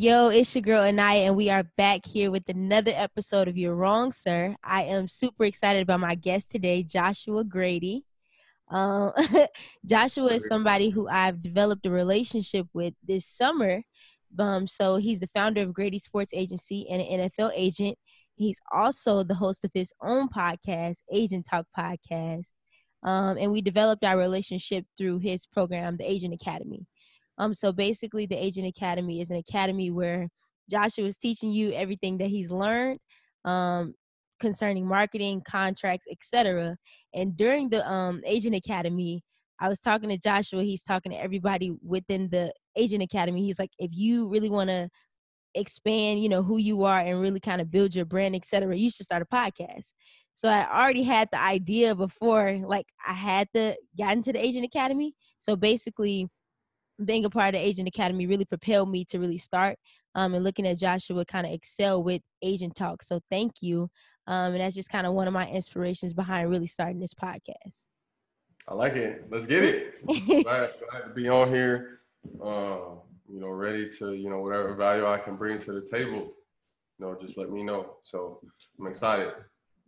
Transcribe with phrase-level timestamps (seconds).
[0.00, 3.74] Yo, it's your girl Aniyha, and we are back here with another episode of You're
[3.74, 4.54] Wrong, Sir.
[4.62, 8.04] I am super excited about my guest today, Joshua Grady.
[8.70, 9.10] Um,
[9.84, 13.82] Joshua is somebody who I've developed a relationship with this summer.
[14.38, 17.98] Um, so he's the founder of Grady Sports Agency and an NFL agent.
[18.36, 22.52] He's also the host of his own podcast, Agent Talk Podcast.
[23.02, 26.86] Um, and we developed our relationship through his program, the Agent Academy.
[27.38, 30.28] Um, so basically, the Agent Academy is an academy where
[30.70, 32.98] Joshua is teaching you everything that he's learned
[33.44, 33.94] um,
[34.40, 36.76] concerning marketing, contracts, etc.
[37.14, 39.22] And during the um, Agent Academy,
[39.60, 40.62] I was talking to Joshua.
[40.62, 43.44] He's talking to everybody within the Agent Academy.
[43.44, 44.88] He's like, if you really want to
[45.54, 48.90] expand, you know, who you are and really kind of build your brand, etc., you
[48.90, 49.92] should start a podcast.
[50.34, 54.64] So I already had the idea before, like I had to get into the Agent
[54.64, 55.14] Academy.
[55.38, 56.28] So basically,
[57.04, 59.78] being a part of the Agent Academy really propelled me to really start
[60.14, 63.02] um, and looking at Joshua kind of excel with Agent Talk.
[63.02, 63.88] So thank you.
[64.26, 67.86] Um, and that's just kind of one of my inspirations behind really starting this podcast.
[68.66, 69.24] I like it.
[69.30, 70.06] Let's get it.
[70.44, 72.00] glad, glad to be on here.
[72.42, 72.96] Uh,
[73.30, 76.32] you know, ready to, you know, whatever value I can bring to the table,
[76.98, 77.96] you know, just let me know.
[78.02, 78.40] So
[78.78, 79.32] I'm excited.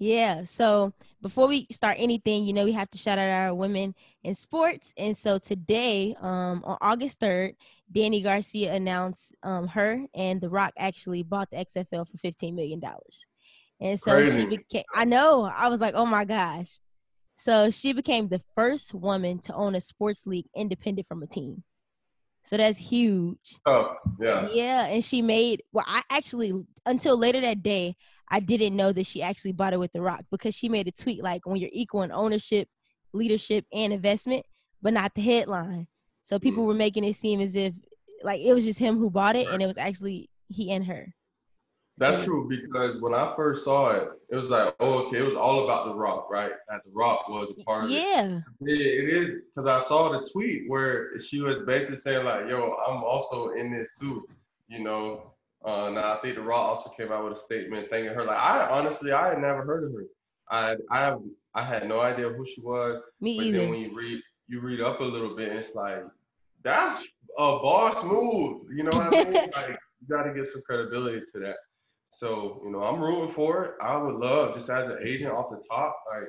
[0.00, 0.44] Yeah.
[0.44, 4.34] So before we start anything, you know, we have to shout out our women in
[4.34, 4.94] sports.
[4.96, 7.54] And so today, um, on August 3rd,
[7.94, 12.80] Dany Garcia announced um, her and The Rock actually bought the XFL for $15 million.
[13.78, 14.40] And so Crazy.
[14.40, 16.80] she became, I know, I was like, oh my gosh.
[17.36, 21.62] So she became the first woman to own a sports league independent from a team.
[22.44, 23.58] So that's huge.
[23.66, 24.48] Oh, yeah.
[24.52, 24.86] Yeah.
[24.86, 26.52] And she made, well, I actually,
[26.86, 27.96] until later that day,
[28.28, 30.92] I didn't know that she actually bought it with The Rock because she made a
[30.92, 32.68] tweet like when you're equal in ownership,
[33.12, 34.46] leadership, and investment,
[34.80, 35.86] but not the headline.
[36.22, 36.68] So people mm.
[36.68, 37.74] were making it seem as if
[38.22, 41.12] like it was just him who bought it and it was actually he and her.
[42.00, 45.34] That's true because when I first saw it, it was like, oh, okay, it was
[45.34, 46.52] all about The Rock, right?
[46.70, 48.38] That The Rock was a part of yeah.
[48.38, 48.42] it.
[48.62, 52.74] Yeah, it is because I saw the tweet where she was basically saying like, yo,
[52.88, 54.26] I'm also in this too,
[54.68, 55.34] you know.
[55.62, 58.24] Uh, now I think the Rock also came out with a statement thanking her.
[58.24, 60.06] Like I honestly, I had never heard of her.
[60.48, 61.16] I I
[61.54, 63.02] I had no idea who she was.
[63.20, 63.58] Me but either.
[63.58, 66.02] Then when you read you read up a little bit, it's like
[66.62, 67.04] that's
[67.38, 68.62] a boss move.
[68.74, 69.32] You know what I mean?
[69.54, 71.56] like you got to give some credibility to that.
[72.10, 73.74] So you know, I'm rooting for it.
[73.80, 76.28] I would love just as an agent off the top, like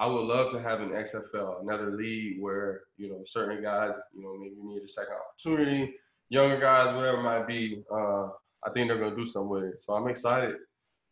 [0.00, 4.22] I would love to have an XFL, another league where you know certain guys, you
[4.22, 5.94] know, maybe need a second opportunity,
[6.30, 7.82] younger guys, whatever it might be.
[7.90, 8.28] Uh,
[8.66, 9.82] I think they're gonna do something with it.
[9.82, 10.56] So I'm excited.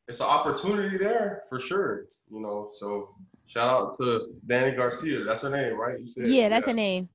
[0.08, 2.06] It's an opportunity there for sure.
[2.28, 3.14] You know, so
[3.46, 5.22] shout out to Dany Garcia.
[5.22, 6.00] That's her name, right?
[6.00, 6.72] You said yeah, that's yeah.
[6.72, 7.08] her name.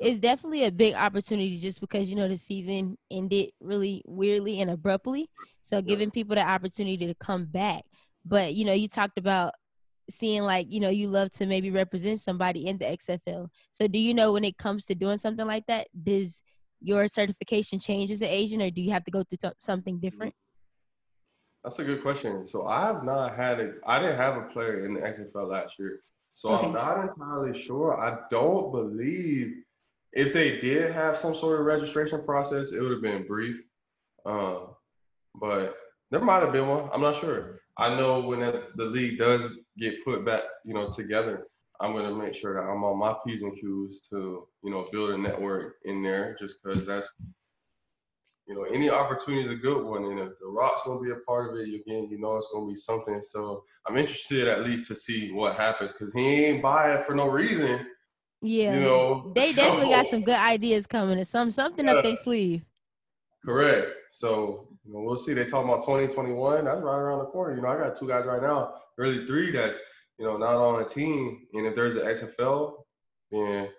[0.00, 4.70] It's definitely a big opportunity just because you know the season ended really weirdly and
[4.70, 5.28] abruptly.
[5.62, 7.84] So giving people the opportunity to come back.
[8.24, 9.52] But you know, you talked about
[10.10, 13.48] seeing like you know you love to maybe represent somebody in the XFL.
[13.72, 16.42] So do you know when it comes to doing something like that, does
[16.80, 19.98] your certification change as an agent, or do you have to go through t- something
[19.98, 20.34] different?
[21.62, 22.46] That's a good question.
[22.46, 25.78] So I have not had a, I didn't have a player in the XFL last
[25.78, 26.00] year,
[26.32, 26.66] so okay.
[26.66, 28.00] I'm not entirely sure.
[28.00, 29.62] I don't believe
[30.12, 33.56] if they did have some sort of registration process, it would have been brief.
[34.26, 34.68] Um,
[35.40, 35.76] but
[36.10, 36.88] there might have been one.
[36.92, 37.60] I'm not sure.
[37.76, 39.48] I know when the league does
[39.78, 41.46] get put back, you know, together,
[41.80, 45.10] I'm gonna make sure that I'm on my p's and q's to you know build
[45.10, 47.14] a network in there, just because that's
[48.46, 51.16] you know any opportunity is a good one, and if the Rock's gonna be a
[51.26, 53.22] part of it, again, you know it's gonna be something.
[53.22, 57.14] So I'm interested at least to see what happens, because he ain't buy it for
[57.14, 57.86] no reason.
[58.42, 61.94] Yeah, you know they so, definitely got some good ideas coming, and some something yeah,
[61.94, 62.62] up their sleeve.
[63.44, 63.90] Correct.
[64.12, 65.34] So you know, we'll see.
[65.34, 66.64] They talking about 2021.
[66.64, 67.56] That's right around the corner.
[67.56, 69.78] You know, I got two guys right now, really three that's
[70.20, 71.46] you know, not on a team.
[71.54, 72.74] And if there's an XFL,
[73.32, 73.70] then,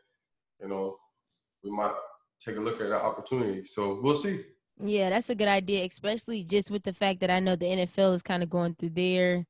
[0.60, 0.98] you know,
[1.64, 1.94] we might
[2.44, 3.64] take a look at that opportunity.
[3.66, 4.42] So we'll see.
[4.84, 8.16] Yeah, that's a good idea, especially just with the fact that I know the NFL
[8.16, 9.46] is kind of going through their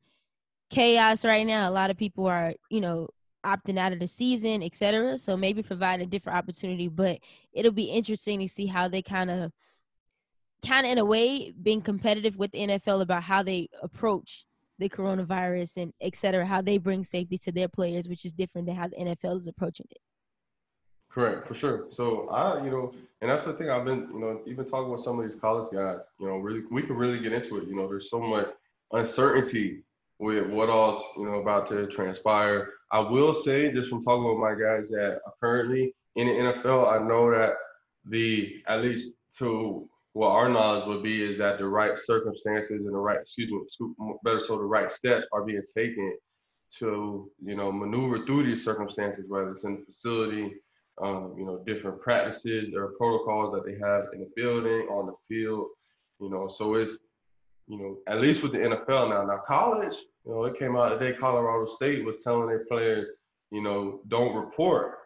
[0.70, 1.70] chaos right now.
[1.70, 3.08] A lot of people are, you know,
[3.46, 5.18] opting out of the season, etc.
[5.18, 7.20] So maybe provide a different opportunity, but
[7.54, 9.52] it'll be interesting to see how they kind of
[10.66, 14.46] kind of in a way being competitive with the NFL about how they approach
[14.78, 18.68] the coronavirus and et cetera, how they bring safety to their players, which is different
[18.68, 20.02] than how the NFL is approaching it.
[21.10, 21.86] Correct, for sure.
[21.90, 25.02] So I, you know, and that's the thing I've been, you know, even talking with
[25.02, 27.68] some of these college guys, you know, really, we can really get into it.
[27.68, 28.48] You know, there's so much
[28.94, 29.84] uncertainty
[30.22, 32.70] with what all's you know, about to transpire.
[32.92, 36.94] I will say, just from talking with my guys that are currently in the NFL,
[36.94, 37.54] I know that
[38.06, 42.94] the, at least to what our knowledge would be is that the right circumstances and
[42.94, 46.16] the right, excuse me, better so the right steps are being taken
[46.78, 50.54] to, you know, maneuver through these circumstances, whether it's in the facility,
[51.02, 55.14] um, you know, different practices or protocols that they have in the building, on the
[55.28, 55.66] field,
[56.20, 57.00] you know, so it's,
[57.72, 59.24] you know, at least with the NFL now.
[59.24, 59.96] Now college,
[60.26, 61.18] you know, it came out today.
[61.18, 63.08] Colorado State was telling their players,
[63.50, 64.98] you know, don't report.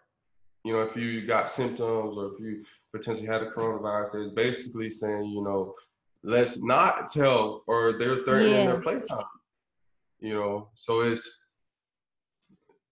[0.64, 4.90] You know, if you got symptoms or if you potentially had a coronavirus, it's basically
[4.90, 5.76] saying, you know,
[6.24, 8.66] let's not tell or they're threatening yeah.
[8.66, 9.26] their playtime.
[10.20, 11.46] You know, so it's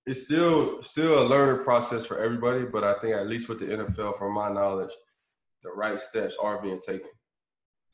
[0.06, 3.66] it's still still a learning process for everybody, but I think at least with the
[3.66, 4.92] NFL, from my knowledge,
[5.64, 7.10] the right steps are being taken.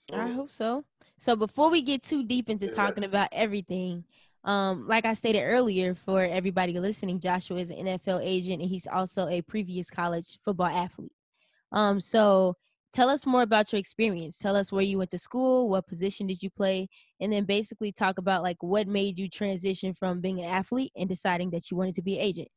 [0.10, 0.86] So, I hope so.
[1.18, 2.72] So before we get too deep into yeah.
[2.72, 4.06] talking about everything,
[4.46, 8.88] um, like I stated earlier, for everybody listening, Joshua is an NFL agent and he's
[8.88, 11.12] also a previous college football athlete.
[11.72, 12.56] Um, so
[12.94, 14.38] tell us more about your experience.
[14.38, 16.88] Tell us where you went to school, what position did you play,
[17.19, 21.10] and then basically talk about like what made you transition from being an athlete and
[21.10, 22.48] deciding that you wanted to be an agent.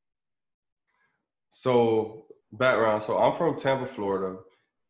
[1.50, 3.02] So background.
[3.02, 4.38] So I'm from Tampa, Florida.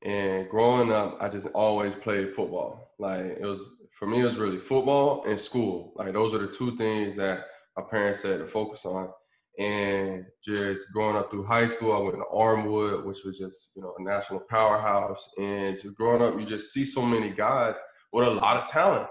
[0.05, 2.93] And growing up, I just always played football.
[2.99, 5.93] Like it was for me, it was really football and school.
[5.97, 7.45] Like those are the two things that
[7.77, 9.11] my parents said to focus on.
[9.59, 13.83] And just growing up through high school, I went to Armwood, which was just you
[13.83, 15.31] know a national powerhouse.
[15.39, 17.77] And just growing up, you just see so many guys
[18.13, 19.09] with a lot of talent.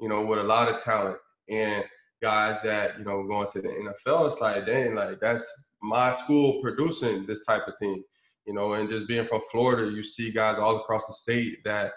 [0.00, 1.16] You know, with a lot of talent
[1.48, 1.84] and
[2.20, 4.26] guys that you know going to the NFL.
[4.26, 8.02] It's like, dang, like that's my school producing this type of thing
[8.46, 11.92] you know, and just being from Florida, you see guys all across the state that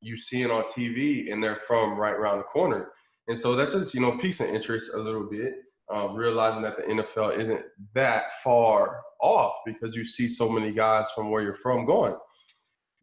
[0.00, 2.90] you see it on TV and they're from right around the corner.
[3.28, 5.54] And so that's just, you know, piques an interest a little bit,
[5.90, 7.64] um, realizing that the NFL isn't
[7.94, 12.16] that far off because you see so many guys from where you're from going.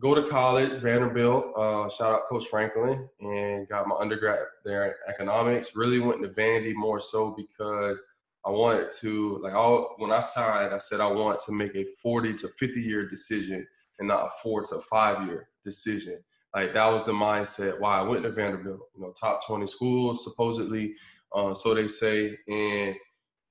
[0.01, 4.93] Go to college, Vanderbilt, uh, shout out Coach Franklin, and got my undergrad there in
[5.09, 5.75] economics.
[5.75, 8.01] Really went to Vandy more so because
[8.45, 11.85] I wanted to like all when I signed, I said I want to make a
[12.01, 13.65] 40 to 50 year decision
[13.99, 16.19] and not a four to five year decision.
[16.55, 18.79] Like that was the mindset why I went to Vanderbilt.
[18.95, 20.95] You know, top 20 schools supposedly,
[21.35, 22.95] uh, so they say, and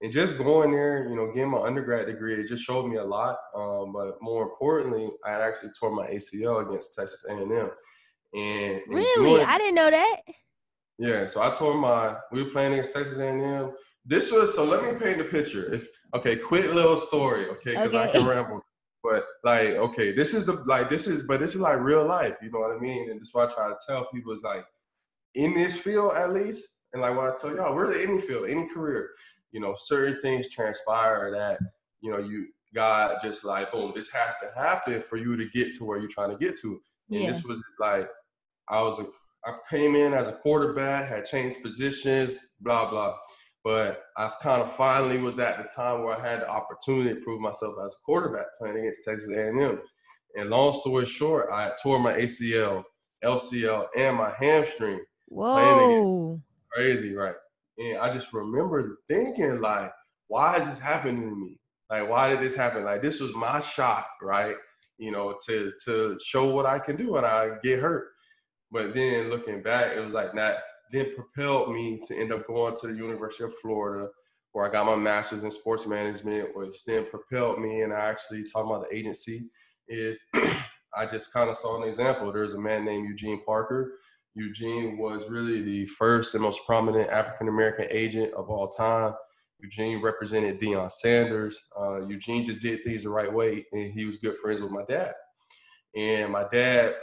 [0.01, 3.05] and just going there, you know, getting my undergrad degree, it just showed me a
[3.05, 3.37] lot.
[3.55, 7.51] Um, but more importantly, I had actually tore my ACL against Texas A&M.
[8.33, 10.21] And really, doing, I didn't know that.
[10.99, 12.17] Yeah, so I tore my.
[12.31, 13.73] We were playing against Texas A&M
[14.05, 14.65] this was so.
[14.65, 15.73] Let me paint the picture.
[15.73, 18.03] If okay, quick little story, okay, because okay.
[18.03, 18.61] I can ramble.
[19.03, 22.37] But like, okay, this is the like this is, but this is like real life.
[22.43, 23.11] You know what I mean?
[23.11, 24.65] And this is what I try to tell people is like,
[25.35, 28.69] in this field at least, and like what I tell y'all, really any field, any
[28.69, 29.11] career,
[29.53, 31.59] you know, certain things transpire that
[32.01, 35.75] you know you God just like, boom, this has to happen for you to get
[35.75, 36.81] to where you're trying to get to.
[37.11, 37.31] And yeah.
[37.31, 38.09] this was like,
[38.69, 39.07] I was a,
[39.47, 43.17] I came in as a quarterback, had changed positions, blah blah.
[43.65, 47.21] But I kind of finally was at the time where I had the opportunity to
[47.21, 49.81] prove myself as a quarterback playing against Texas A&M.
[50.37, 52.85] And long story short, I tore my ACL,
[53.25, 55.01] LCL, and my hamstring.
[55.29, 56.41] Whoa!
[56.73, 57.35] Crazy, right?
[57.79, 59.91] And I just remember thinking, like,
[60.29, 61.59] why is this happening to me?
[61.91, 62.85] Like, why did this happen?
[62.85, 64.57] Like, this was my shot, right?
[64.99, 68.09] You know, to to show what I can do, and I get hurt.
[68.71, 70.59] But then looking back, it was like that
[70.93, 74.09] then propelled me to end up going to the University of Florida,
[74.53, 77.83] where I got my master's in sports management, which then propelled me.
[77.83, 79.51] And I actually talking about the agency
[79.89, 80.19] is
[80.95, 82.33] I just kind of saw an example.
[82.33, 83.99] There's a man named Eugene Parker.
[84.35, 89.15] Eugene was really the first and most prominent African American agent of all time.
[89.61, 91.61] Eugene represented Deion Sanders.
[91.79, 94.85] Uh, Eugene just did things the right way, and he was good friends with my
[94.89, 95.15] dad.
[95.97, 96.95] And my dad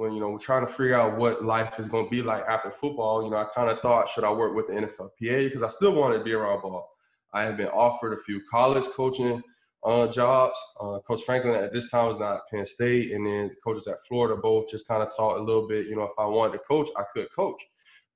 [0.00, 2.42] when you know we're trying to figure out what life is going to be like
[2.48, 5.62] after football, you know, I kind of thought should I work with the NFLPA because
[5.62, 6.88] I still wanted to be around ball.
[7.34, 9.42] I had been offered a few college coaching
[9.84, 10.58] uh, jobs.
[10.80, 14.02] Uh, Coach Franklin at this time was not at Penn State, and then coaches at
[14.08, 15.86] Florida both just kind of taught a little bit.
[15.86, 17.62] You know, if I wanted to coach, I could coach,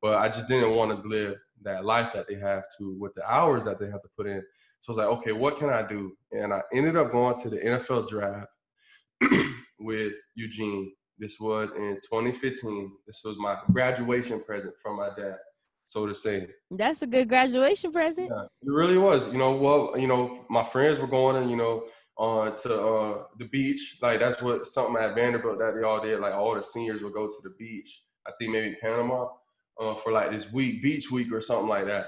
[0.01, 3.31] but I just didn't want to live that life that they have to with the
[3.31, 4.43] hours that they have to put in.
[4.81, 6.17] So I was like, okay, what can I do?
[6.33, 8.49] And I ended up going to the NFL draft
[9.79, 12.93] with Eugene this was in 2015.
[13.07, 15.37] This was my graduation present from my dad,
[15.85, 16.49] so to say.
[16.71, 18.31] That's a good graduation present.
[18.31, 19.27] Yeah, it really was.
[19.27, 21.85] You know, well, you know, my friends were going and you know
[22.17, 23.99] on to uh, the beach.
[24.03, 26.21] Like that's what something at Vanderbilt that they all did.
[26.21, 28.03] Like all the seniors would go to the beach.
[28.27, 29.29] I think maybe Panama
[29.81, 32.07] uh, for like this week, beach week or something like that.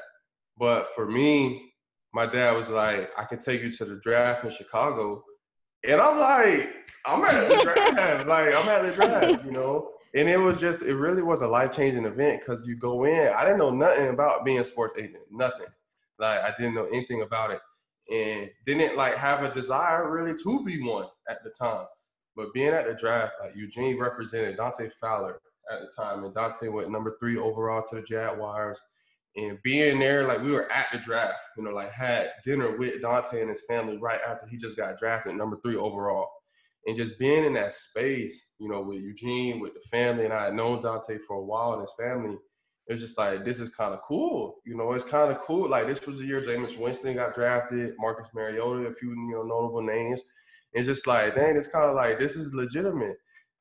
[0.59, 1.73] But for me,
[2.13, 5.23] my dad was like, I can take you to the draft in Chicago
[5.87, 6.69] and I'm like,
[7.07, 9.91] I'm at the draft, like I'm at the draft, you know.
[10.15, 13.29] and it was just it really was a life changing event because you go in.
[13.29, 15.67] I didn't know nothing about being a sports agent, nothing.
[16.19, 17.61] Like I didn't know anything about it,
[18.13, 21.87] and didn't like have a desire really to be one at the time.
[22.35, 25.41] But being at the draft, like Eugene represented Dante Fowler
[25.73, 28.79] at the time, and Dante went number three overall to the Jaguars.
[29.37, 33.03] And being there, like we were at the draft, you know, like had dinner with
[33.03, 36.29] Dante and his family right after he just got drafted, number three overall.
[36.87, 40.47] And just being in that space, you know, with Eugene, with the family, and I
[40.47, 42.39] had known Dante for a while and his family,
[42.89, 44.57] it was just like, this is kind of cool.
[44.65, 45.69] You know, it's kind of cool.
[45.69, 49.43] Like this was the year Jameis Winston got drafted, Marcus Mariota, a few, you know,
[49.43, 50.23] notable names.
[50.73, 53.17] It's just like, dang, it's kind of like, this is legitimate.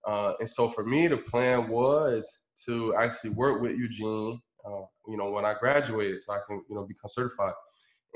[0.07, 2.31] Uh, and so for me, the plan was
[2.65, 6.75] to actually work with Eugene, uh, you know, when I graduated so I can, you
[6.75, 7.53] know, become certified.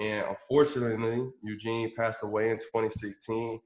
[0.02, 3.60] And unfortunately, Eugene passed away in 2016.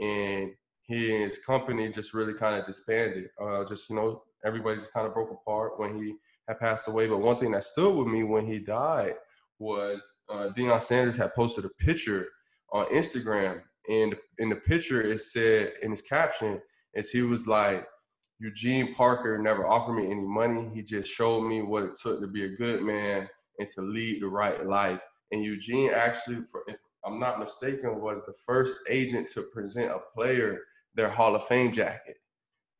[0.00, 0.52] And
[0.90, 3.28] his company just really kind of disbanded.
[3.40, 6.14] Uh, just you know, everybody just kind of broke apart when he
[6.48, 7.06] had passed away.
[7.06, 9.14] But one thing that stood with me when he died
[9.60, 12.26] was uh, Deion Sanders had posted a picture
[12.72, 16.60] on Instagram, and in the picture it said in his caption,
[16.96, 17.86] as he was like,
[18.40, 20.70] Eugene Parker never offered me any money.
[20.74, 23.28] He just showed me what it took to be a good man
[23.58, 25.02] and to lead the right life.
[25.30, 30.00] And Eugene actually, for, if I'm not mistaken, was the first agent to present a
[30.14, 30.60] player
[30.94, 32.16] their Hall of Fame jacket.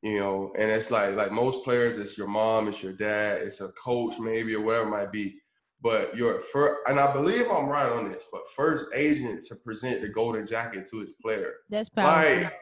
[0.03, 3.61] You know, and it's like like most players, it's your mom, it's your dad, it's
[3.61, 5.37] a coach maybe or whatever it might be.
[5.83, 10.01] But your first, and I believe I'm right on this, but first agent to present
[10.01, 11.53] the golden jacket to his player.
[11.69, 12.45] That's powerful.
[12.45, 12.53] Like,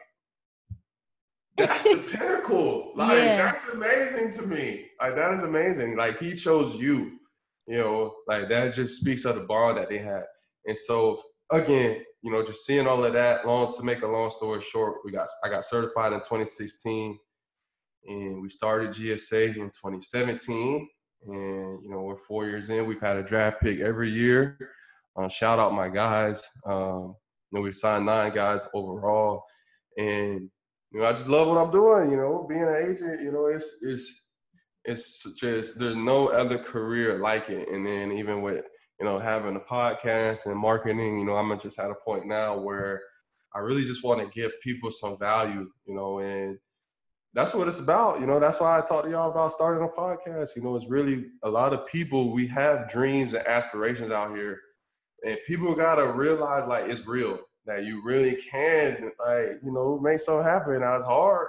[1.59, 2.91] that's the pinnacle.
[2.95, 3.37] Like yeah.
[3.37, 4.87] that's amazing to me.
[4.99, 5.95] Like that is amazing.
[5.95, 7.19] Like he chose you.
[7.67, 10.23] You know, like that just speaks of the bond that they had.
[10.65, 13.45] And so again, you know, just seeing all of that.
[13.45, 17.17] Long to make a long story short, we got I got certified in 2016,
[18.05, 20.89] and we started GSA in 2017.
[21.27, 22.87] And you know, we're four years in.
[22.87, 24.57] We've had a draft pick every year.
[25.15, 26.43] Uh, shout out my guys.
[26.65, 27.15] Um,
[27.51, 29.43] you know, we signed nine guys overall,
[29.97, 30.49] and
[30.91, 32.11] you know, I just love what I'm doing.
[32.11, 33.21] You know, being an agent.
[33.21, 34.25] You know, it's it's
[34.85, 37.69] it's just there's no other career like it.
[37.69, 38.65] And then even with
[38.99, 42.57] you know, having a podcast and marketing, you know, I'm just at a point now
[42.57, 43.01] where
[43.55, 46.59] I really just want to give people some value, you know, and
[47.33, 48.19] that's what it's about.
[48.19, 50.55] You know, that's why I talked to y'all about starting a podcast.
[50.55, 54.59] You know, it's really a lot of people, we have dreams and aspirations out here.
[55.25, 57.39] And people gotta realize like it's real,
[57.69, 60.81] that you really can like, you know, make something happen.
[60.81, 61.47] Now it's hard.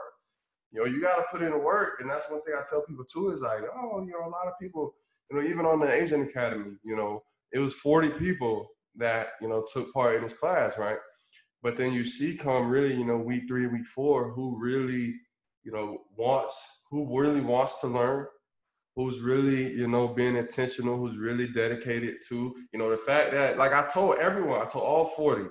[0.70, 2.00] You know, you gotta put in the work.
[2.00, 4.46] And that's one thing I tell people too is like, oh, you know, a lot
[4.46, 4.94] of people,
[5.30, 7.22] you know, even on the Agent Academy, you know,
[7.52, 10.98] it was 40 people that you know took part in this class, right?
[11.62, 15.14] But then you see come really, you know, week three, week four, who really,
[15.64, 18.26] you know, wants, who really wants to learn,
[18.96, 23.58] who's really, you know, being intentional, who's really dedicated to, you know, the fact that,
[23.58, 25.50] like I told everyone, I told all 40,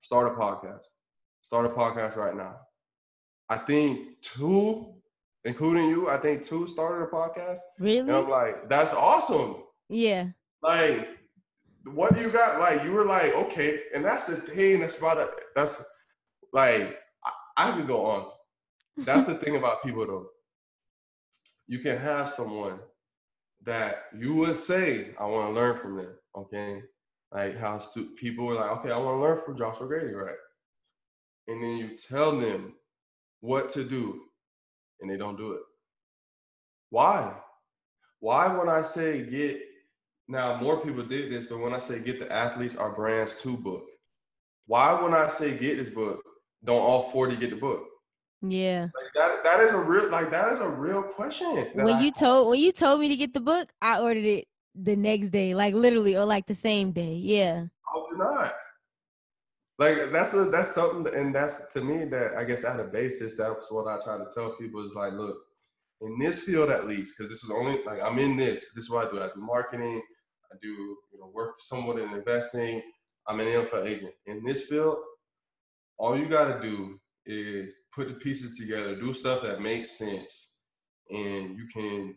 [0.00, 0.84] start a podcast.
[1.42, 2.56] Start a podcast right now.
[3.48, 4.94] I think two,
[5.44, 7.58] including you, I think two started a podcast.
[7.78, 8.00] Really?
[8.00, 9.62] And I'm like, that's awesome.
[9.88, 10.30] Yeah
[10.66, 11.08] like
[11.84, 12.58] what do you got?
[12.58, 15.28] Like you were like, okay, and that's the thing that's about it.
[15.54, 15.84] That's
[16.52, 18.26] like I, I could go on.
[18.98, 20.26] That's the thing about people though.
[21.68, 22.80] You can have someone
[23.64, 26.14] that you would say, I want to learn from them.
[26.36, 26.82] Okay.
[27.32, 30.34] Like how stu- people were like, okay, I want to learn from Joshua Grady, right?
[31.48, 32.74] And then you tell them
[33.40, 34.22] what to do
[35.00, 35.60] and they don't do it.
[36.90, 37.34] Why?
[38.20, 39.60] Why when I say get
[40.28, 43.56] now, more people did this, but when I say get the athletes our brands to
[43.56, 43.84] book,
[44.66, 46.20] why when I say get this book,
[46.64, 47.84] don't all 40 get the book?
[48.42, 48.82] Yeah.
[48.82, 51.68] Like that that is a real like that is a real question.
[51.74, 54.48] When I, you told when you told me to get the book, I ordered it
[54.82, 57.14] the next day, like literally or like the same day.
[57.14, 57.66] Yeah.
[57.94, 58.54] Do not?
[59.78, 63.36] Like that's a that's something and that's to me that I guess at a basis,
[63.36, 65.36] that's what I try to tell people is like, look,
[66.00, 68.72] in this field at least, because this is only like I'm in this.
[68.74, 69.22] This is what I do.
[69.22, 70.00] I do marketing,
[70.50, 72.82] I do you know work somewhat in investing.
[73.28, 74.12] I'm an NFL agent.
[74.26, 74.98] In this field,
[75.98, 80.52] all you got to do is put the pieces together, do stuff that makes sense,
[81.10, 82.16] and you can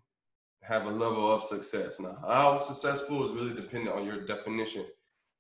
[0.70, 2.00] have a level of success.
[2.00, 4.86] Now, how successful is really dependent on your definition,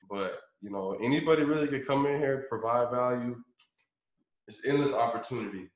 [0.09, 3.37] but you know anybody really could come in here, provide value.
[4.47, 5.69] It's endless opportunity.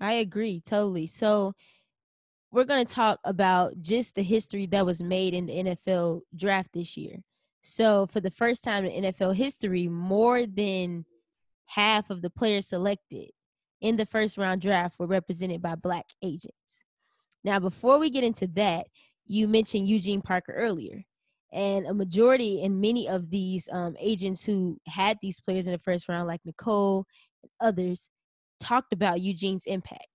[0.00, 1.06] I agree totally.
[1.06, 1.52] So
[2.50, 6.70] we're going to talk about just the history that was made in the NFL draft
[6.72, 7.18] this year.
[7.62, 11.04] So, for the first time in NFL history, more than
[11.66, 13.30] half of the players selected
[13.80, 16.83] in the first round draft were represented by black agents.
[17.44, 18.86] Now, before we get into that,
[19.26, 21.04] you mentioned Eugene Parker earlier.
[21.52, 25.78] And a majority and many of these um, agents who had these players in the
[25.78, 27.06] first round, like Nicole
[27.42, 28.10] and others,
[28.58, 30.08] talked about Eugene's impact.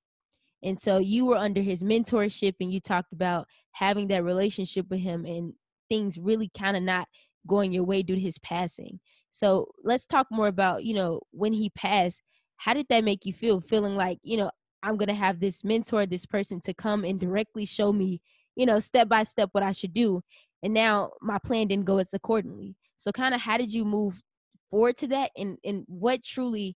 [0.63, 4.99] And so you were under his mentorship and you talked about having that relationship with
[4.99, 5.53] him and
[5.87, 7.07] things really kind of not
[7.47, 8.99] going your way due to his passing.
[9.29, 12.21] So let's talk more about, you know, when he passed,
[12.57, 13.61] how did that make you feel?
[13.61, 14.51] Feeling like, you know,
[14.83, 18.21] I'm going to have this mentor, this person to come and directly show me,
[18.55, 20.21] you know, step by step what I should do.
[20.63, 22.75] And now my plan didn't go as accordingly.
[22.97, 24.21] So kind of how did you move
[24.69, 26.75] forward to that and and what truly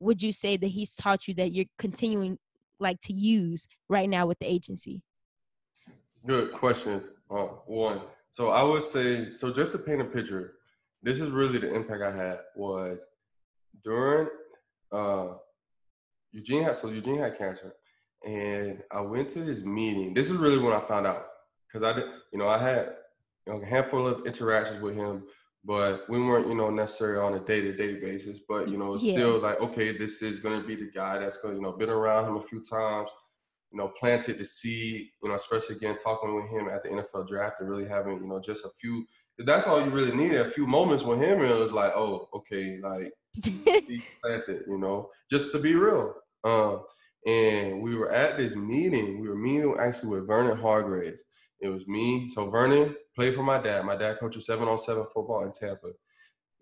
[0.00, 2.38] would you say that he's taught you that you're continuing
[2.80, 5.02] like to use right now with the agency?
[6.26, 7.10] Good questions.
[7.30, 10.54] Uh, one, so I would say, so just to paint a picture,
[11.02, 13.06] this is really the impact I had was
[13.82, 14.28] during
[14.90, 15.34] uh,
[16.34, 17.74] Eugene had so Eugene had cancer,
[18.26, 20.12] and I went to this meeting.
[20.12, 21.26] This is really when I found out
[21.66, 22.94] because I did, you know, I had
[23.46, 25.24] you know, a handful of interactions with him
[25.64, 28.40] but we weren't, you know, necessarily on a day-to-day basis.
[28.46, 29.14] But you know, it's yeah.
[29.14, 31.72] still like, okay, this is going to be the guy that's going, to, you know,
[31.72, 33.08] been around him a few times,
[33.70, 37.28] you know, planted the seed, you know, especially again talking with him at the NFL
[37.28, 39.06] draft and really having, you know, just a few.
[39.38, 40.42] That's all you really needed.
[40.42, 43.12] A few moments with him, and it was like, oh, okay, like
[44.22, 46.14] planted, you know, just to be real.
[46.44, 46.84] Um,
[47.26, 49.20] and we were at this meeting.
[49.20, 51.24] We were meeting actually with Vernon Hargreaves.
[51.60, 52.28] It was me.
[52.28, 53.84] So Vernon played for my dad.
[53.84, 55.92] My dad coaches seven on seven football in Tampa.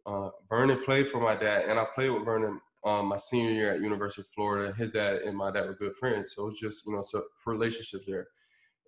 [0.06, 3.72] Uh, Vernon played for my dad, and I played with Vernon um, my senior year
[3.72, 4.72] at University of Florida.
[4.74, 7.24] His dad and my dad were good friends, so it was just you know so
[7.46, 8.26] relationships there.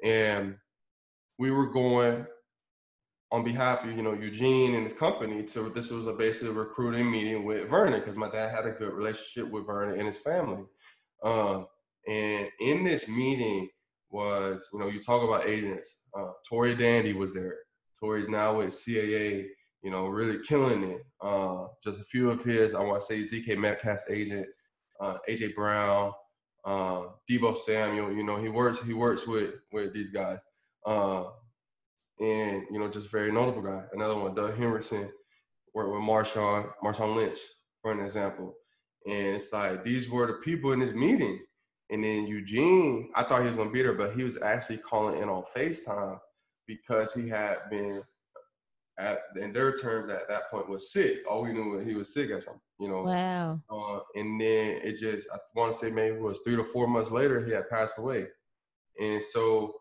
[0.02, 0.56] And
[1.38, 2.26] we were going
[3.32, 7.10] on behalf of you know Eugene and his company to this was a basically recruiting
[7.10, 10.64] meeting with Vernon because my dad had a good relationship with Vernon and his family.
[11.22, 11.66] Um,
[12.06, 13.68] and in this meeting,
[14.14, 16.02] was, you know, you talk about agents.
[16.16, 17.56] Uh, Tory Dandy was there.
[17.98, 19.46] Tory's now with CAA,
[19.82, 21.04] you know, really killing it.
[21.20, 24.46] Uh, just a few of his, I want to say, he's DK Metcalf's agent,
[25.00, 26.12] uh, AJ Brown,
[26.64, 28.12] uh, Deebo Samuel.
[28.12, 30.38] You know, he works he works with with these guys,
[30.86, 31.24] uh,
[32.20, 33.82] and you know, just very notable guy.
[33.92, 35.10] Another one, Doug Hendrickson,
[35.74, 37.38] worked with Marshawn Marshawn Lynch,
[37.82, 38.54] for an example.
[39.06, 41.40] And it's like these were the people in this meeting
[41.90, 45.22] and then Eugene, I thought he was gonna be there, but he was actually calling
[45.22, 46.18] in on FaceTime
[46.66, 48.02] because he had been
[48.98, 51.18] at in their terms at that point was sick.
[51.28, 53.02] All we knew was he was sick or something, you know.
[53.02, 53.60] Wow.
[53.68, 56.86] Uh, and then it just I want to say maybe it was three to four
[56.86, 58.26] months later he had passed away,
[59.00, 59.74] and so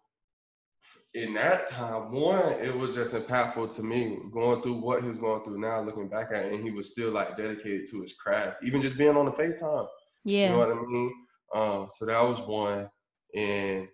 [1.14, 5.20] in that time, one, it was just impactful to me going through what he was
[5.20, 8.14] going through now, looking back at it, and he was still like dedicated to his
[8.14, 9.88] craft, even just being on the FaceTime.
[10.26, 10.48] Yeah.
[10.48, 11.14] You know what I mean?
[11.54, 12.90] Um, so that was one.
[13.36, 13.88] And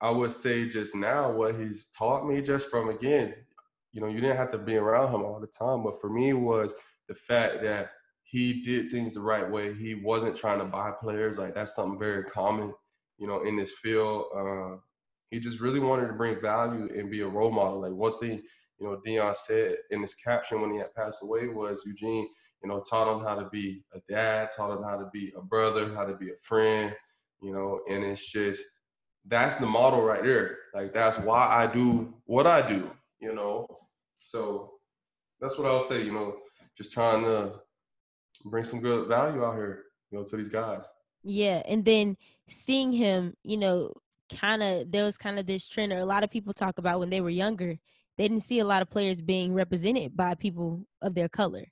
[0.00, 3.34] I would say just now what he's taught me just from again,
[3.92, 6.32] you know, you didn't have to be around him all the time, but for me
[6.32, 6.72] was
[7.08, 7.90] the fact that
[8.22, 9.74] he did things the right way.
[9.74, 11.36] He wasn't trying to buy players.
[11.36, 12.72] Like that's something very common,
[13.18, 14.26] you know, in this field.
[14.34, 14.76] Uh,
[15.30, 17.80] he just really wanted to bring value and be a role model.
[17.80, 18.42] Like one thing,
[18.78, 22.28] you know, Deion said in his caption when he had passed away was Eugene,
[22.62, 25.42] you know, taught him how to be a dad, taught him how to be a
[25.42, 26.94] brother, how to be a friend,
[27.40, 28.64] you know, and it's just
[29.26, 30.56] that's the model right there.
[30.74, 32.90] Like that's why I do what I do,
[33.20, 33.66] you know.
[34.18, 34.72] So
[35.40, 36.36] that's what I'll say, you know,
[36.76, 37.52] just trying to
[38.46, 40.84] bring some good value out here, you know, to these guys.
[41.22, 42.16] Yeah, and then
[42.48, 43.92] seeing him, you know,
[44.38, 47.00] kind of there was kind of this trend or a lot of people talk about
[47.00, 47.76] when they were younger,
[48.16, 51.64] they didn't see a lot of players being represented by people of their color.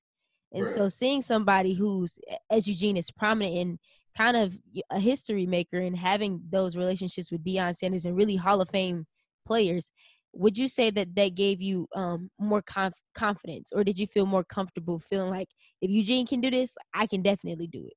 [0.53, 0.75] And right.
[0.75, 2.19] so seeing somebody who's,
[2.51, 3.79] as Eugene is prominent and
[4.17, 4.57] kind of
[4.91, 9.07] a history maker and having those relationships with Deion Sanders and really Hall of Fame
[9.45, 9.91] players,
[10.33, 14.27] would you say that that gave you um, more conf- confidence or did you feel
[14.27, 15.49] more comfortable feeling like
[15.81, 17.95] if Eugene can do this, I can definitely do it?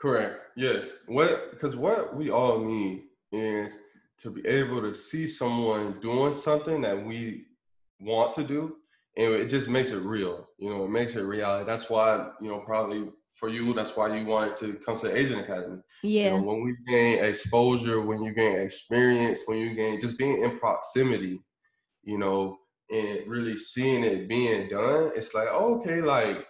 [0.00, 0.40] Correct.
[0.56, 1.04] Yes.
[1.06, 3.80] What because what we all need is
[4.18, 7.46] to be able to see someone doing something that we
[8.00, 8.76] want to do
[9.16, 10.48] and it just makes it real.
[10.58, 11.66] You know, it makes it reality.
[11.66, 15.16] That's why you know probably for you, that's why you wanted to come to the
[15.16, 15.80] Agent Academy.
[16.02, 16.24] Yeah.
[16.24, 20.42] You know, when we gain exposure, when you gain experience, when you gain just being
[20.42, 21.40] in proximity,
[22.02, 22.58] you know,
[22.90, 26.46] and really seeing it being done, it's like okay, like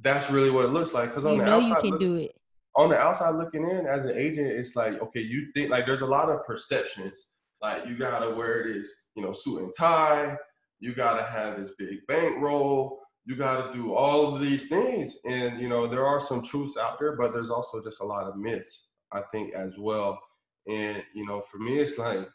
[0.00, 1.10] that's really what it looks like.
[1.10, 2.36] Because on you the know outside, you can look, do it.
[2.76, 6.00] On the outside looking in, as an agent, it's like okay, you think like there's
[6.00, 7.26] a lot of perceptions.
[7.60, 10.36] Like you gotta wear this, you know, suit and tie
[10.82, 12.98] you gotta have this big bankroll.
[13.24, 15.16] you got to do all of these things.
[15.24, 18.26] And, you know, there are some truths out there, but there's also just a lot
[18.26, 20.20] of myths, I think, as well.
[20.68, 22.28] And, you know, for me, it's like,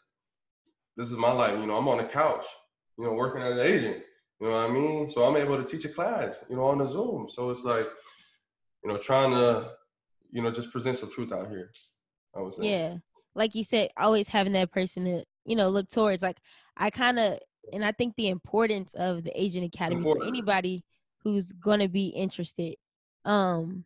[0.96, 1.58] this is my life.
[1.58, 2.46] You know, I'm on the couch,
[2.96, 4.02] you know, working as an agent.
[4.40, 5.10] You know what I mean?
[5.10, 7.28] So I'm able to teach a class, you know, on the Zoom.
[7.28, 7.86] So it's like,
[8.82, 9.72] you know, trying to,
[10.30, 11.70] you know, just present some truth out here.
[12.34, 12.70] I would say.
[12.70, 12.96] Yeah.
[13.34, 16.22] Like you said, always having that person to, you know, look towards.
[16.22, 16.38] Like
[16.76, 17.38] I kind of
[17.72, 20.24] and I think the importance of the Agent Academy Important.
[20.24, 20.84] for anybody
[21.22, 22.74] who's gonna be interested.
[23.24, 23.84] Um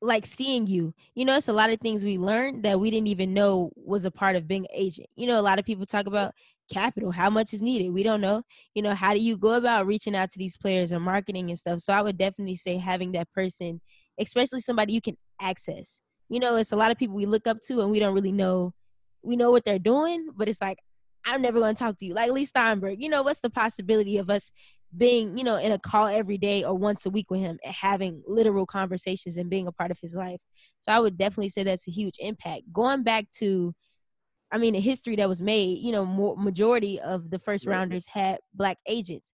[0.00, 0.94] like seeing you.
[1.14, 4.04] You know, it's a lot of things we learned that we didn't even know was
[4.04, 5.08] a part of being an agent.
[5.16, 6.34] You know, a lot of people talk about
[6.72, 7.90] capital, how much is needed.
[7.90, 8.42] We don't know.
[8.74, 11.58] You know, how do you go about reaching out to these players and marketing and
[11.58, 11.80] stuff?
[11.80, 13.80] So I would definitely say having that person,
[14.18, 16.00] especially somebody you can access.
[16.28, 18.32] You know, it's a lot of people we look up to and we don't really
[18.32, 18.74] know
[19.22, 20.78] we know what they're doing, but it's like
[21.24, 22.14] I'm never going to talk to you.
[22.14, 24.50] Like Leigh Steinberg, you know, what's the possibility of us
[24.96, 27.74] being, you know, in a call every day or once a week with him and
[27.74, 30.40] having literal conversations and being a part of his life?
[30.78, 32.72] So I would definitely say that's a huge impact.
[32.72, 33.74] Going back to,
[34.50, 38.06] I mean, the history that was made, you know, more, majority of the first rounders
[38.06, 39.32] had black agents.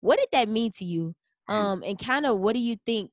[0.00, 1.14] What did that mean to you?
[1.48, 3.10] Um, and kind of what do you think?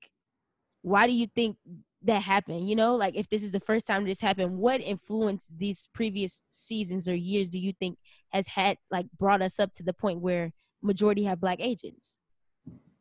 [0.82, 1.58] Why do you think
[2.04, 2.70] that happened?
[2.70, 6.42] You know like if this is the first time this happened what influence these previous
[6.50, 7.98] seasons or years do you think
[8.30, 12.18] has had like brought us up to the point where majority have black agents?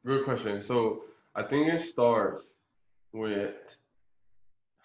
[0.04, 0.60] Good question.
[0.60, 1.02] So
[1.34, 2.54] i think it starts
[3.12, 3.54] with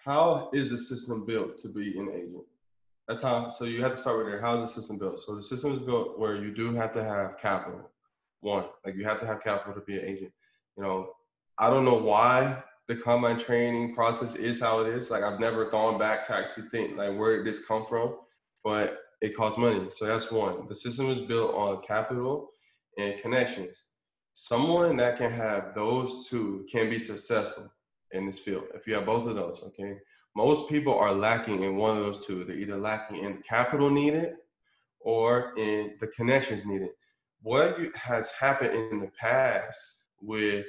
[0.04, 2.44] how is the system built to be an agent?
[3.08, 5.20] That's how so you have to start with there how is the system built?
[5.20, 7.90] So the system is built where you do have to have capital.
[8.40, 10.32] One like you have to have capital to be an agent.
[10.76, 11.14] You know
[11.58, 15.10] i don't know why the combine training process is how it is.
[15.10, 18.16] Like I've never gone back to actually think like where did this come from,
[18.64, 19.86] but it costs money.
[19.90, 20.66] So that's one.
[20.68, 22.50] The system is built on capital
[22.98, 23.86] and connections.
[24.34, 27.70] Someone that can have those two can be successful
[28.12, 28.64] in this field.
[28.74, 29.98] If you have both of those, okay.
[30.34, 32.44] Most people are lacking in one of those two.
[32.44, 34.34] They're either lacking in capital needed
[35.00, 36.88] or in the connections needed.
[37.42, 39.78] What has happened in the past
[40.20, 40.64] with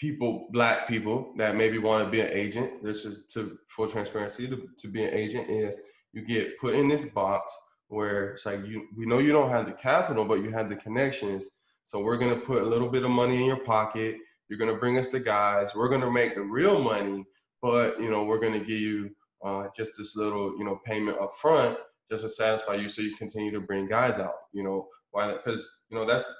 [0.00, 4.48] people, black people that maybe want to be an agent, this is to for transparency
[4.48, 5.76] to, to be an agent is
[6.12, 7.52] you get put in this box
[7.88, 10.76] where it's like you we know you don't have the capital, but you have the
[10.76, 11.50] connections.
[11.82, 14.16] So we're gonna put a little bit of money in your pocket.
[14.48, 15.74] You're gonna bring us the guys.
[15.74, 17.24] We're gonna make the real money,
[17.60, 19.10] but you know we're gonna give you
[19.44, 21.78] uh, just this little you know payment up front
[22.10, 24.34] just to satisfy you, so you continue to bring guys out.
[24.52, 25.32] You know why?
[25.32, 26.32] Because you know that's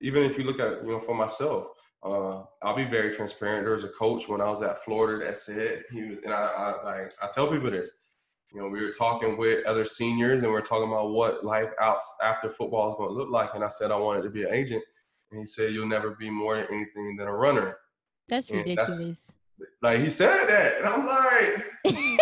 [0.00, 1.66] even if you look at you know for myself,
[2.04, 3.64] uh, I'll be very transparent.
[3.64, 6.42] There was a coach when I was at Florida that said he was, and I,
[6.42, 7.90] I like I tell people this.
[8.52, 11.70] You know, we were talking with other seniors and we are talking about what life
[11.80, 13.50] out after football is going to look like.
[13.54, 14.84] And I said I wanted to be an agent,
[15.30, 17.78] and he said you'll never be more than anything than a runner.
[18.28, 19.32] That's and ridiculous.
[19.58, 21.64] That's, like he said that, and I'm like?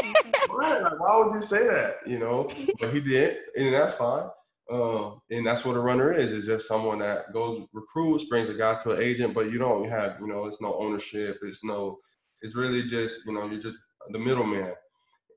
[0.54, 2.06] Like, why would you say that?
[2.06, 4.28] You know, but he did, and that's fine.
[4.72, 6.32] Um, and that's what a runner is.
[6.32, 9.86] It's just someone that goes recruits, brings a guy to an agent, but you don't
[9.88, 11.38] have, you know, it's no ownership.
[11.42, 11.98] It's no,
[12.40, 13.76] it's really just, you know, you're just
[14.10, 14.72] the middleman.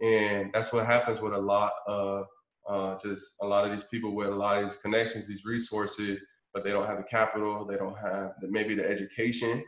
[0.02, 2.28] And that's what happens with a lot of
[2.70, 6.24] uh, just a lot of these people with a lot of these connections, these resources,
[6.54, 9.64] but they don't have the capital, they don't have the, maybe the education.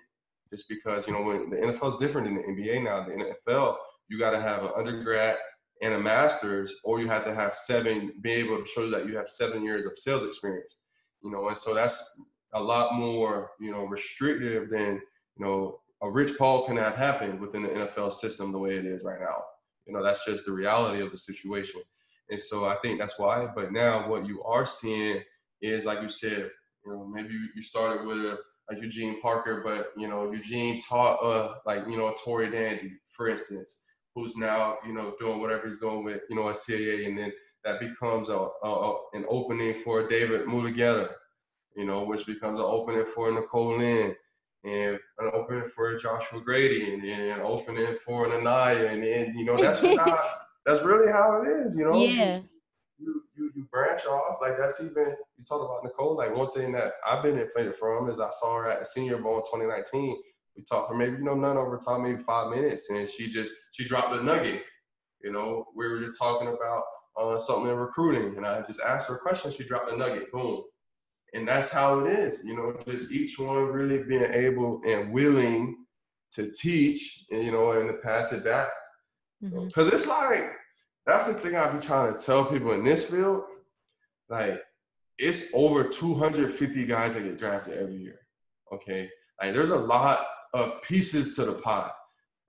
[0.49, 3.03] Just because you know when the NFL is different than the NBA now.
[3.03, 3.75] The NFL,
[4.07, 5.35] you got to have an undergrad
[5.81, 9.15] and a master's, or you have to have seven, be able to show that you
[9.15, 10.77] have seven years of sales experience.
[11.23, 12.19] You know, and so that's
[12.53, 15.01] a lot more, you know, restrictive than,
[15.37, 18.85] you know, a Rich Paul can have happened within the NFL system the way it
[18.85, 19.43] is right now.
[19.85, 21.81] You know, that's just the reality of the situation.
[22.29, 23.47] And so I think that's why.
[23.55, 25.21] But now what you are seeing
[25.61, 26.49] is, like you said,
[26.85, 28.37] you know, maybe you, started with a,
[28.69, 33.27] a Eugene Parker, but you know, Eugene taught uh like, you know, Tory Dandy, for
[33.27, 33.81] instance
[34.17, 37.31] who's now you know doing whatever he's doing with you know a CAA, and then
[37.63, 41.09] that becomes a, a an opening for David Mulugheta,
[41.75, 44.15] you know, which becomes an opening for Nicole Lynn,
[44.63, 49.45] and an opening for Joshua Grady, and then an opening for Aniyha, and then you
[49.45, 50.19] know that's how
[50.65, 51.95] that's really how it is, you know.
[51.95, 52.39] Yeah.
[52.99, 56.71] You, you, you branch off like that's even you talk about Nicole like one thing
[56.71, 60.17] that I've been inflated from is I saw her at the Senior Bowl in 2019
[60.57, 63.53] we talked for maybe you know none over time, maybe five minutes, and she just
[63.71, 64.63] she dropped a nugget.
[65.23, 66.83] You know, we were just talking about
[67.17, 69.51] uh, something in recruiting, and I just asked her a question.
[69.51, 70.63] She dropped a nugget, boom,
[71.33, 72.39] and that's how it is.
[72.43, 75.85] You know, just each one really being able and willing
[76.33, 78.69] to teach, and, you know, and to pass it back.
[79.41, 79.81] Because mm-hmm.
[79.81, 80.51] so, it's like
[81.05, 83.43] that's the thing I've been trying to tell people in this field.
[84.29, 84.61] Like,
[85.19, 88.19] it's over 250 guys that get drafted every year.
[88.73, 89.09] Okay,
[89.41, 91.91] like there's a lot of pieces to the pie.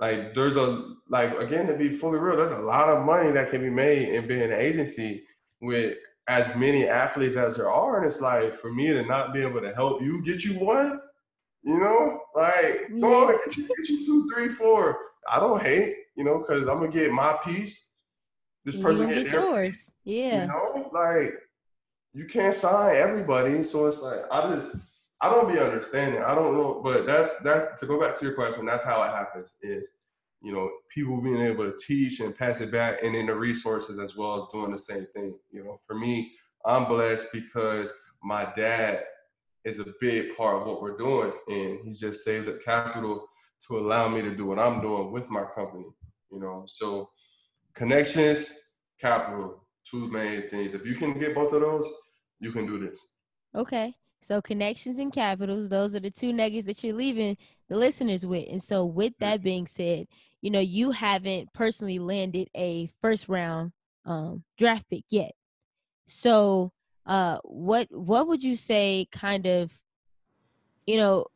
[0.00, 3.50] Like there's a like again to be fully real, there's a lot of money that
[3.50, 5.24] can be made in being an agency
[5.61, 5.96] with
[6.28, 9.61] as many athletes as there are, and it's like for me to not be able
[9.61, 11.00] to help you get you one,
[11.62, 13.00] you know, like yeah.
[13.00, 14.98] go on, get you, get you two, three, four.
[15.30, 17.88] I don't hate, you know, because I'm gonna get my piece.
[18.64, 19.90] This person get yours.
[20.04, 20.42] Yeah.
[20.42, 21.32] You know, like
[22.12, 24.76] you can't sign everybody, so it's like I just
[25.20, 26.22] I don't be understanding.
[26.22, 28.66] I don't know, but that's that's to go back to your question.
[28.66, 29.57] That's how it happens.
[29.62, 29.85] Is
[30.42, 33.98] you know people being able to teach and pass it back, and then the resources
[33.98, 35.37] as well as doing the same thing.
[35.50, 36.33] You know, for me,
[36.64, 39.02] I'm blessed because my dad
[39.64, 43.26] is a big part of what we're doing, and he's just saved up capital
[43.66, 45.87] to allow me to do what I'm doing with my company.
[46.31, 47.11] You know, so
[47.74, 48.52] connections,
[49.00, 50.74] capital, two main things.
[50.74, 51.87] If you can get both of those,
[52.38, 53.00] you can do this.
[53.57, 53.94] Okay.
[54.20, 57.37] So connections and capitals, those are the two nuggets that you're leaving
[57.68, 58.46] the listeners with.
[58.50, 60.07] And so with that being said,
[60.42, 63.72] you know, you haven't personally landed a first round
[64.04, 65.33] um, draft pick yet.
[66.07, 66.72] So
[67.09, 69.72] uh what what would you say kind of
[70.87, 71.26] you know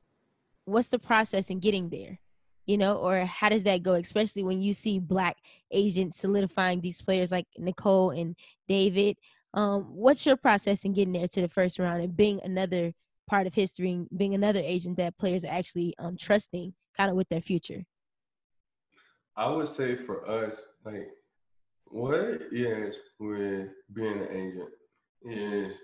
[0.67, 2.21] what's the process in getting there
[2.67, 5.39] you know or how does that go especially when you see black
[5.71, 8.37] agents solidifying these players like nicole and
[8.69, 9.17] david
[9.55, 12.93] um, what's your process in getting there to the first round and being another
[13.29, 17.17] part of history, and being another agent that players are actually um, trusting kind of
[17.17, 17.85] with their future?
[19.37, 21.09] I would say for us, like
[21.87, 22.19] what
[22.51, 24.71] is with being an agent
[25.23, 25.77] is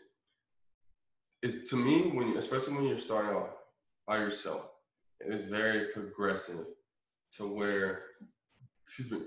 [1.42, 3.50] is to me when you, especially when you're starting off
[4.06, 4.62] by yourself,
[5.20, 6.66] it is very progressive
[7.36, 8.02] to where
[8.86, 9.20] excuse me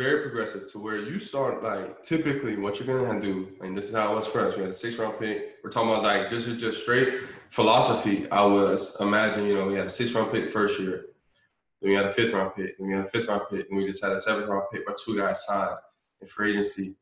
[0.00, 3.94] very progressive to where you start like typically what you're gonna do, and this is
[3.94, 4.56] how it was for us.
[4.56, 5.56] We had a six round pick.
[5.62, 8.26] We're talking about like this is just straight philosophy.
[8.30, 11.08] I was imagine, you know, we had a six round pick first year,
[11.82, 13.76] then we had a fifth round pick, then we had a fifth round pick, and
[13.76, 15.76] we just had a seventh round pick where two guys signed
[16.22, 16.96] in free agency.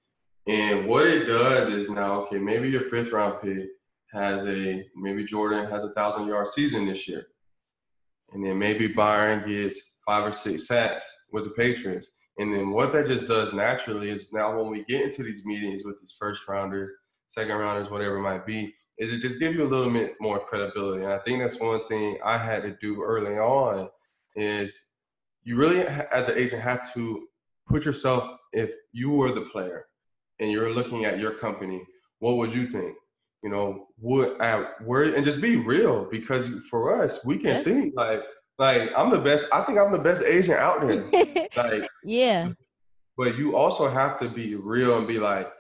[0.49, 3.69] And what it does is now, okay, maybe your fifth round pick
[4.13, 7.29] has a maybe Jordan has a thousand yard season this year.
[8.33, 12.93] And then maybe Byron gets five or six sacks with the Patriots and then what
[12.93, 16.47] that just does naturally is now when we get into these meetings with these first
[16.47, 16.91] rounders,
[17.27, 20.39] second rounders, whatever it might be, is it just gives you a little bit more
[20.39, 21.05] credibility.
[21.05, 23.89] And I think that's one thing I had to do early on
[24.37, 24.87] is
[25.43, 27.27] you really, as an agent, have to
[27.67, 29.87] put yourself, if you were the player
[30.39, 31.83] and you're looking at your company,
[32.21, 32.97] what would you think?
[33.43, 37.65] You know, would I, where, and just be real because for us, we can yes.
[37.65, 38.23] think like,
[38.59, 39.47] like I'm the best.
[39.53, 41.49] I think I'm the best agent out there.
[41.57, 42.51] like yeah.
[43.17, 45.51] But you also have to be real and be like,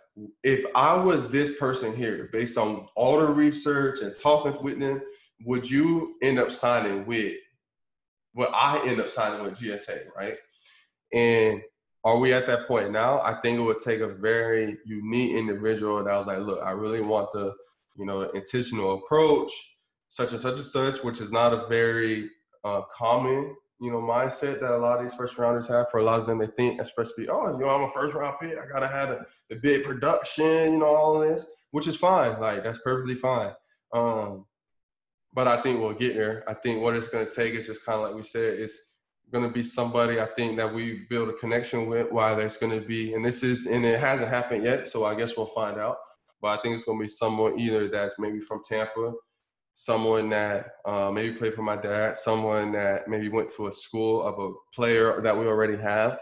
[0.45, 5.03] if I was this person here, based on all the research and talking with them,
[5.45, 7.35] would you end up signing with
[8.33, 10.37] what I end up signing with GSA, right?
[11.13, 11.63] And
[12.05, 13.21] are we at that point now?
[13.21, 17.01] I think it would take a very unique individual that was like, look, I really
[17.01, 17.53] want the,
[17.97, 19.51] you know, intentional approach,
[20.09, 22.31] such and such and such, which is not a very
[22.65, 25.91] uh, common, you know, mindset that a lot of these first rounders have.
[25.91, 28.37] For a lot of them, they think, especially, oh, you know, I'm a first round
[28.41, 28.59] pick.
[28.59, 32.41] I gotta have a, a big production, you know, all this, which is fine.
[32.41, 33.53] Like that's perfectly fine.
[33.93, 34.47] Um,
[35.33, 36.45] but I think we'll get there.
[36.49, 38.89] I think what it's gonna take is just kind of like we said, it's
[39.31, 42.11] gonna be somebody I think that we build a connection with.
[42.11, 45.37] Why there's gonna be, and this is, and it hasn't happened yet, so I guess
[45.37, 45.97] we'll find out.
[46.41, 49.13] But I think it's gonna be someone either that's maybe from Tampa
[49.81, 54.21] someone that uh, maybe played for my dad, someone that maybe went to a school
[54.25, 56.19] of a player that we already have,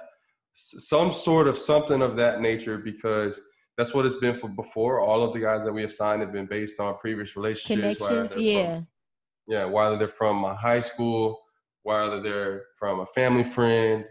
[0.53, 3.41] some sort of something of that nature because
[3.79, 5.01] that's what it's been for before.
[5.01, 7.97] All of the guys that we have signed have been based on previous relationships.
[7.97, 8.75] Connections, yeah.
[8.75, 8.87] From,
[9.49, 11.41] yeah, whether they're from my high school,
[11.83, 14.05] whether they're from a family friend,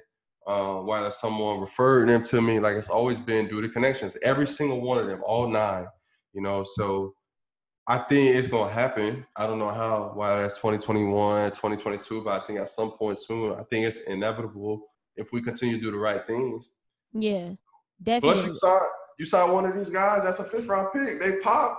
[0.48, 4.18] uh, whether someone referred them to me, like it's always been due to connections.
[4.24, 5.86] Every single one of them, all nine,
[6.34, 6.64] you know.
[6.64, 7.14] So
[7.88, 9.26] I think it's gonna happen.
[9.36, 13.54] I don't know how, why that's 2021, 2022, but I think at some point soon,
[13.54, 16.72] I think it's inevitable if we continue to do the right things.
[17.14, 17.52] Yeah,
[18.02, 18.42] definitely.
[18.42, 18.80] Plus, you saw,
[19.20, 21.22] you sign one of these guys, that's a fifth round pick.
[21.22, 21.78] They pop.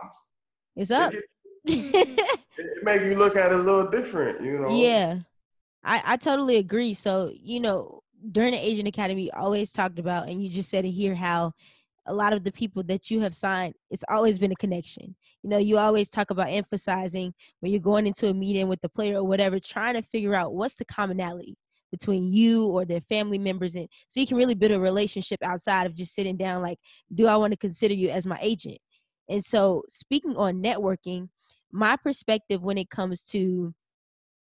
[0.76, 1.12] It's up.
[1.12, 1.24] it,
[1.64, 4.70] it make you look at it a little different, you know.
[4.70, 5.18] Yeah,
[5.82, 6.94] I I totally agree.
[6.94, 10.90] So you know, during the Agent Academy, always talked about, and you just said it
[10.90, 11.52] here how
[12.06, 15.14] a lot of the people that you have signed, it's always been a connection.
[15.42, 18.88] You know, you always talk about emphasizing when you're going into a meeting with the
[18.88, 21.56] player or whatever, trying to figure out what's the commonality
[21.90, 25.86] between you or their family members and so you can really build a relationship outside
[25.86, 26.78] of just sitting down like
[27.14, 28.76] do i want to consider you as my agent
[29.28, 31.28] and so speaking on networking
[31.70, 33.72] my perspective when it comes to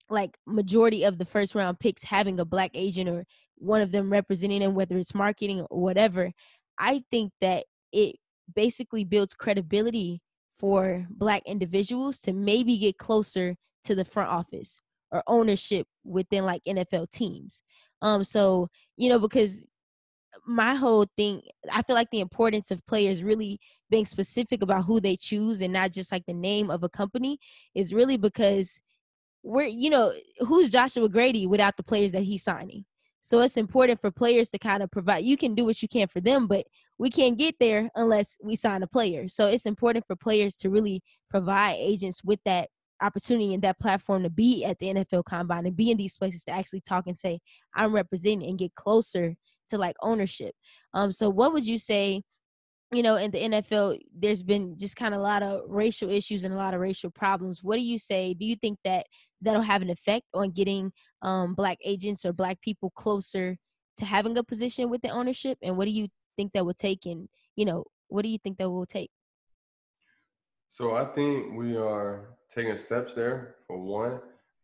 [0.10, 3.26] like majority of the first round picks having a black agent or
[3.58, 6.32] one of them representing them, whether it's marketing or whatever,
[6.78, 8.16] I think that it
[8.54, 10.22] basically builds credibility
[10.58, 16.62] for black individuals to maybe get closer to the front office or ownership within like
[16.68, 17.62] NFL teams.
[18.02, 19.66] Um so, you know, because
[20.46, 23.60] my whole thing i feel like the importance of players really
[23.90, 27.40] being specific about who they choose and not just like the name of a company
[27.74, 28.80] is really because
[29.44, 32.86] we're you know who's joshua grady without the players that he's signing
[33.28, 36.08] so it's important for players to kind of provide you can do what you can
[36.08, 36.66] for them but
[36.98, 40.70] we can't get there unless we sign a player so it's important for players to
[40.70, 42.70] really provide agents with that
[43.02, 46.44] opportunity and that platform to be at the NFL combine and be in these places
[46.46, 47.40] to actually talk and say,
[47.76, 49.36] I'm representing and get closer
[49.70, 50.54] to like ownership.
[50.94, 52.24] Um, so what would you say,
[52.92, 56.44] you know, in the NFL, there's been just kind of a lot of racial issues
[56.44, 57.64] and a lot of racial problems.
[57.64, 58.34] What do you say?
[58.34, 59.08] Do you think that
[59.46, 63.58] that'll have an effect on getting um, black agents or black people closer
[63.98, 65.58] to having a position with the ownership?
[65.62, 67.06] And what do you think that will take?
[67.06, 69.10] And, you know, what do you think that will take?
[70.68, 74.20] So I think we are taking steps there for one.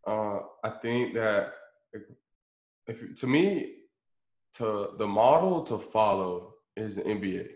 [0.06, 1.54] Uh, I think that
[1.94, 2.02] if,
[2.88, 3.76] if to me,
[4.54, 7.48] to the model to follow is the NBA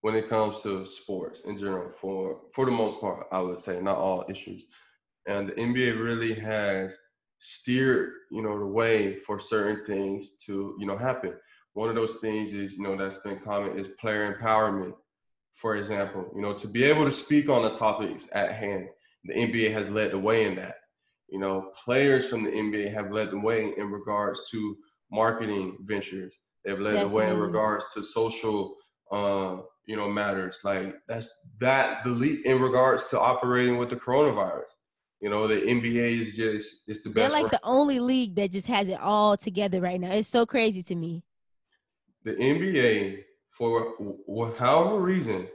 [0.00, 1.90] when it comes to sports in general.
[1.94, 4.64] For for the most part, I would say not all issues,
[5.26, 6.96] and the NBA really has
[7.38, 11.34] steered you know the way for certain things to you know happen.
[11.74, 14.94] One of those things is you know that's been common is player empowerment.
[15.52, 18.88] For example, you know to be able to speak on the topics at hand,
[19.24, 20.76] the NBA has led the way in that.
[21.28, 24.76] You know, players from the NBA have led the way in regards to
[25.10, 26.36] marketing ventures.
[26.64, 27.10] They've led Definitely.
[27.10, 28.76] the way in regards to social,
[29.10, 29.56] uh,
[29.86, 30.60] you know, matters.
[30.64, 34.70] Like that's that the leap in regards to operating with the coronavirus.
[35.24, 37.32] You know, the NBA is just it's the best.
[37.32, 40.12] They're like the only league that just has it all together right now.
[40.12, 41.22] It's so crazy to me.
[42.24, 45.48] The NBA, for however reason,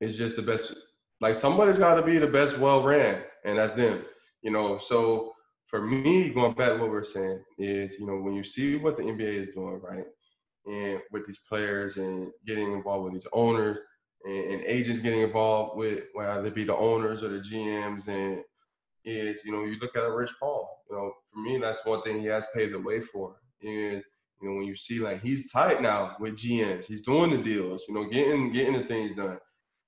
[0.00, 0.74] is just the best.
[1.20, 4.04] Like somebody's got to be the best well ran, and that's them.
[4.42, 5.32] You know, so
[5.68, 8.74] for me, going back to what we are saying is, you know, when you see
[8.78, 10.06] what the NBA is doing, right,
[10.66, 13.78] and with these players and getting involved with these owners
[14.24, 18.42] and, and agents getting involved with whether it be the owners or the GMs, and
[19.08, 20.82] is, you know, you look at a Rich Paul.
[20.90, 24.04] You know, for me, that's one thing he has paved the way for is,
[24.40, 27.84] you know, when you see like he's tight now with GMs, he's doing the deals,
[27.88, 29.38] you know, getting getting the things done.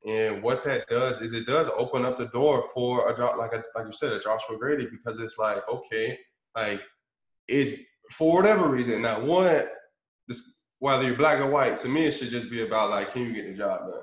[0.07, 3.53] And what that does is it does open up the door for a job like
[3.53, 6.19] a, like you said, a Joshua Grady, because it's like, okay,
[6.57, 6.81] like
[7.47, 9.03] it's for whatever reason.
[9.03, 9.65] Now one,
[10.27, 13.23] this whether you're black or white, to me it should just be about like, can
[13.23, 14.03] you get the job done?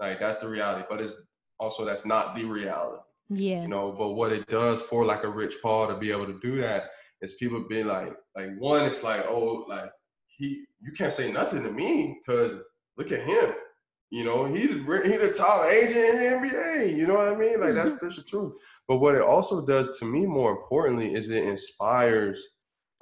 [0.00, 0.84] Like that's the reality.
[0.90, 1.14] But it's
[1.58, 3.00] also that's not the reality.
[3.28, 3.62] Yeah.
[3.62, 6.38] You know, but what it does for like a Rich Paul to be able to
[6.40, 9.90] do that is people be like, like one, it's like, oh, like
[10.26, 12.58] he, you can't say nothing to me because
[12.96, 13.52] look at him.
[14.10, 16.96] You know, he he the top agent in the NBA.
[16.96, 17.60] You know what I mean?
[17.60, 18.52] Like that's that's the truth.
[18.86, 22.40] But what it also does to me, more importantly, is it inspires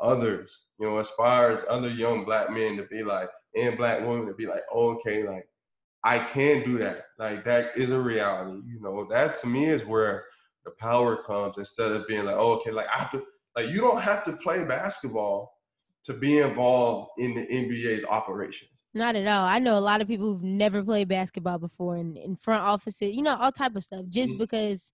[0.01, 0.67] others.
[0.79, 4.47] You know, inspires other young black men to be like, and black women to be
[4.47, 5.47] like, oh, okay, like
[6.05, 7.07] I can do that.
[7.19, 8.61] Like that is a reality.
[8.67, 10.25] You know, that to me is where
[10.65, 13.23] the power comes instead of being like, oh, okay, like I have to,
[13.57, 15.53] like you don't have to play basketball
[16.05, 18.69] to be involved in the NBA's operation.
[18.93, 19.47] Not at all.
[19.47, 23.17] I know a lot of people who've never played basketball before and in front offices,
[23.17, 24.03] you know, all type of stuff.
[24.09, 24.39] Just mm.
[24.39, 24.93] because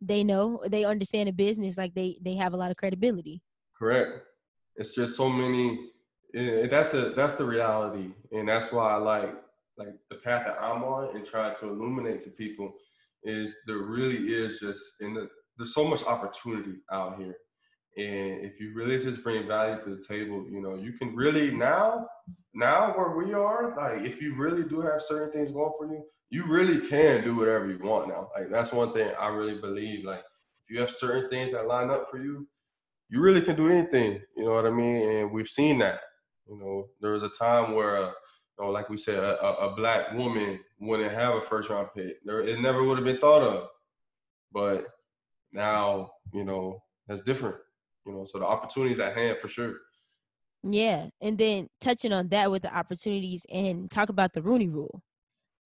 [0.00, 3.40] they know they understand the business, like they they have a lot of credibility.
[3.76, 4.10] Correct.
[4.76, 5.88] It's just so many.
[6.34, 9.34] That's a that's the reality, and that's why I like
[9.78, 12.72] like the path that I'm on and try to illuminate to people
[13.24, 17.36] is there really is just in the there's so much opportunity out here
[17.96, 21.50] and if you really just bring value to the table, you know, you can really
[21.50, 22.06] now,
[22.54, 26.02] now where we are, like if you really do have certain things going for you,
[26.30, 28.30] you really can do whatever you want now.
[28.34, 30.06] Like that's one thing I really believe.
[30.06, 32.48] Like if you have certain things that line up for you,
[33.10, 34.22] you really can do anything.
[34.38, 35.08] You know what I mean?
[35.08, 36.00] And we've seen that.
[36.48, 38.12] You know, there was a time where, uh,
[38.58, 42.16] know, like we said, a, a, black woman wouldn't have a first round pick.
[42.24, 43.68] There, it never would have been thought of.
[44.52, 44.86] But
[45.52, 47.56] now, you know, that's different
[48.06, 49.76] you know so the opportunities at hand for sure
[50.62, 55.02] yeah and then touching on that with the opportunities and talk about the rooney rule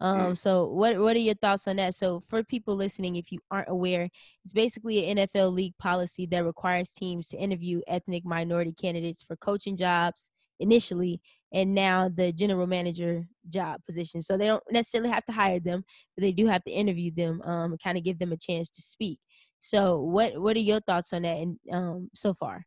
[0.01, 0.39] um mm.
[0.39, 3.69] so what what are your thoughts on that so for people listening if you aren't
[3.69, 4.09] aware
[4.45, 9.37] it's basically an nfl league policy that requires teams to interview ethnic minority candidates for
[9.37, 10.31] coaching jobs
[10.61, 11.21] initially
[11.57, 15.83] and now the general manager job position so they don't necessarily have to hire them
[16.15, 18.83] but they do have to interview them um kind of give them a chance to
[18.83, 19.19] speak
[19.59, 22.65] So what what are your thoughts on that and um so far?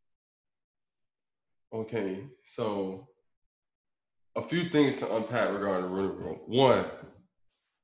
[1.74, 3.08] Okay, so
[4.36, 6.42] a few things to unpack regarding the Rooney Rule.
[6.48, 6.86] One,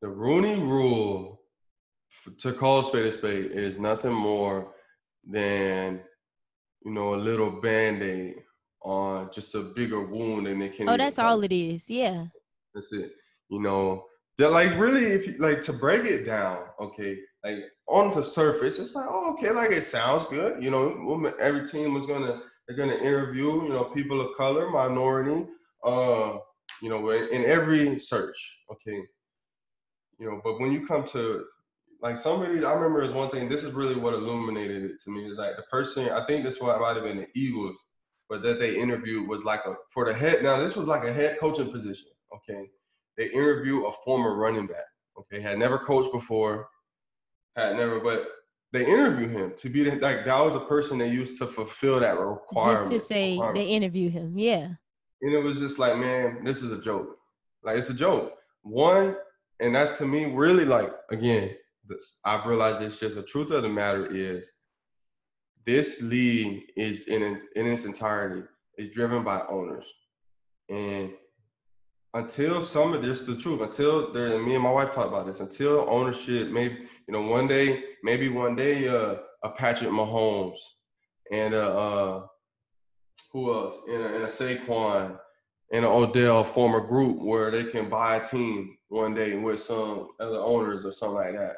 [0.01, 1.39] the Rooney Rule,
[2.39, 4.74] to call a spade a spade, is nothing more
[5.24, 6.01] than
[6.84, 8.43] you know a little band aid
[8.86, 10.88] on just a bigger wound and it can.
[10.88, 11.90] Oh, that's all it is.
[11.90, 12.28] Yeah.
[12.74, 13.12] That's it.
[13.50, 14.06] You know,
[14.38, 17.58] that like really, if you like to break it down, okay, like
[17.88, 20.64] on the surface, it's like, oh, okay, like it sounds good.
[20.64, 25.48] You know, every team was gonna they're gonna interview, you know, people of color, minority,
[25.84, 26.38] uh,
[26.82, 28.38] you know, in every search,
[28.72, 29.00] okay.
[30.20, 31.44] You know, but when you come to
[32.02, 33.50] like somebody, I remember is one thing.
[33.50, 35.26] This is really what illuminated it to me.
[35.26, 36.10] Is like the person.
[36.10, 37.76] I think this one might have been the Eagles,
[38.30, 40.44] but that they interviewed was like a for the head.
[40.44, 42.10] Now this was like a head coaching position.
[42.34, 42.70] Okay,
[43.18, 44.86] they interview a former running back.
[45.18, 46.68] Okay, had never coached before,
[47.56, 48.28] had never, but
[48.74, 52.00] they interview him to be the, like that was a person they used to fulfill
[52.00, 52.92] that requirement.
[52.92, 54.70] Just to say they interview him, yeah.
[55.22, 57.18] And it was just like, man, this is a joke.
[57.64, 58.36] Like it's a joke.
[58.64, 59.16] One,
[59.60, 61.52] and that's to me really like again,
[61.88, 64.52] this, I've realized it's just the truth of the matter is
[65.66, 68.43] this league is in in its entirety
[68.78, 69.91] is driven by owners,
[70.70, 71.11] and
[72.13, 75.41] until some of this the truth until there me and my wife talked about this
[75.41, 80.57] until ownership maybe you know one day maybe one day uh, a Patrick Mahomes
[81.32, 82.28] and a uh,
[83.36, 83.76] who else?
[83.88, 85.20] In a, in a Saquon
[85.72, 89.59] and an Odell form a group where they can buy a team one day with
[89.59, 91.57] some other owners or something like that.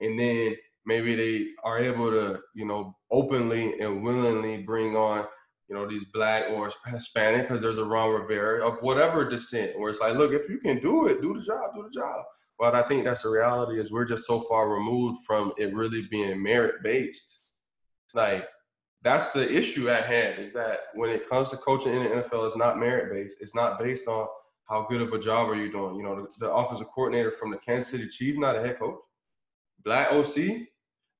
[0.00, 0.56] And then
[0.86, 5.26] maybe they are able to you know openly and willingly bring on
[5.68, 9.90] you know, these black or Hispanic, because there's a Ron Rivera of whatever descent, where
[9.90, 12.24] it's like, look, if you can do it, do the job, do the job.
[12.58, 16.06] But I think that's the reality is we're just so far removed from it really
[16.10, 17.40] being merit based.
[18.14, 18.46] Like
[19.02, 22.46] that's the issue at hand is that when it comes to coaching in the NFL,
[22.46, 23.38] it's not merit based.
[23.40, 24.26] It's not based on
[24.68, 25.96] how good of a job are you doing.
[25.96, 28.96] You know, the, the offensive coordinator from the Kansas City Chiefs, not a head coach.
[29.84, 30.66] Black OC,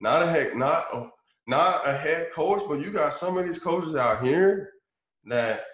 [0.00, 1.12] not a head, not
[1.46, 4.70] not a head coach, but you got some of these coaches out here
[5.24, 5.64] that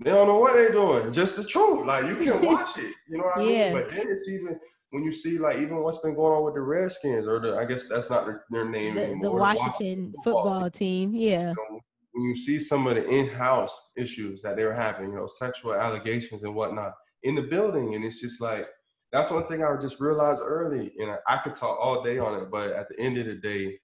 [0.00, 1.12] they don't know what they're doing.
[1.12, 1.86] Just the truth.
[1.86, 2.94] Like you can watch it.
[3.08, 3.72] You know what I yeah.
[3.72, 3.82] mean?
[3.82, 4.58] But then it's even
[4.90, 7.64] when you see like even what's been going on with the Redskins or the I
[7.64, 9.22] guess that's not their, their name the, anymore.
[9.22, 11.12] The Washington, Washington football, team.
[11.12, 11.20] team.
[11.20, 11.40] Yeah.
[11.40, 11.80] You know,
[12.12, 15.74] when you see some of the in-house issues that they were having, you know, sexual
[15.74, 18.66] allegations and whatnot in the building, and it's just like
[19.12, 22.40] that's one thing I just realized early, You know, I could talk all day on
[22.42, 23.78] it, but at the end of the day,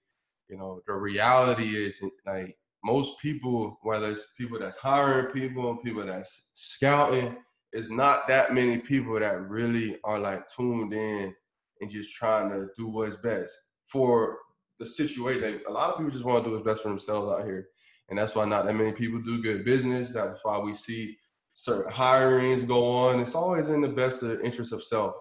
[0.49, 6.05] you know, the reality is like most people, whether it's people that's hiring people, people
[6.05, 7.37] that's scouting,
[7.73, 11.35] it's not that many people that really are like tuned in
[11.81, 13.53] and just trying to do what's best
[13.87, 14.39] for
[14.79, 15.61] the situation.
[15.67, 17.69] A lot of people just want to do what's best for themselves out here.
[18.11, 20.13] And that's why not that many people do good business.
[20.13, 21.17] That's why we see
[21.55, 23.21] certain hirings go on.
[23.21, 25.15] It's always in the best interest of self.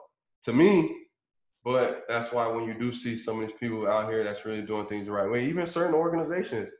[0.44, 0.94] To me,
[1.64, 4.62] but that's why when you do see some of these people out here that's really
[4.62, 6.74] doing things the right way, even certain organizations,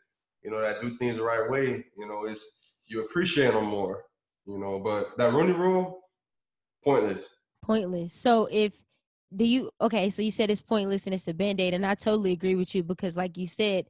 [0.44, 4.04] you know, that do things the right way, you know, it's you appreciate them more,
[4.46, 4.80] you know.
[4.80, 6.02] But that Rooney Rule,
[6.84, 7.26] pointless.
[7.62, 8.14] Pointless.
[8.14, 8.74] So if
[9.34, 10.10] do you okay?
[10.10, 12.76] So you said it's pointless and it's a band aid, and I totally agree with
[12.76, 13.86] you because, like you said,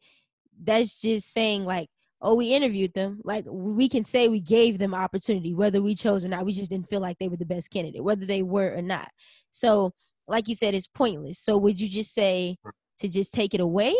[0.63, 1.89] that's just saying like
[2.23, 3.19] oh, we interviewed them.
[3.23, 6.45] Like we can say we gave them opportunity, whether we chose or not.
[6.45, 9.09] We just didn't feel like they were the best candidate, whether they were or not.
[9.51, 9.93] So
[10.27, 11.37] like you said, it's pointless.
[11.37, 12.57] So would you just say
[12.99, 13.93] to just take it away?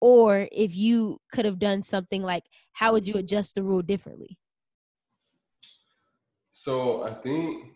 [0.00, 2.42] Or if you could have done something like,
[2.72, 4.36] how would you adjust the rule differently?
[6.52, 7.68] So I think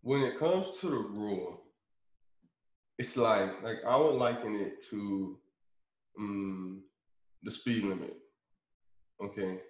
[0.00, 1.60] when it comes to the rule,
[2.98, 5.38] it's like like I would liken it to
[6.18, 6.84] um,
[7.42, 8.16] the speed limit.
[9.22, 9.60] Okay,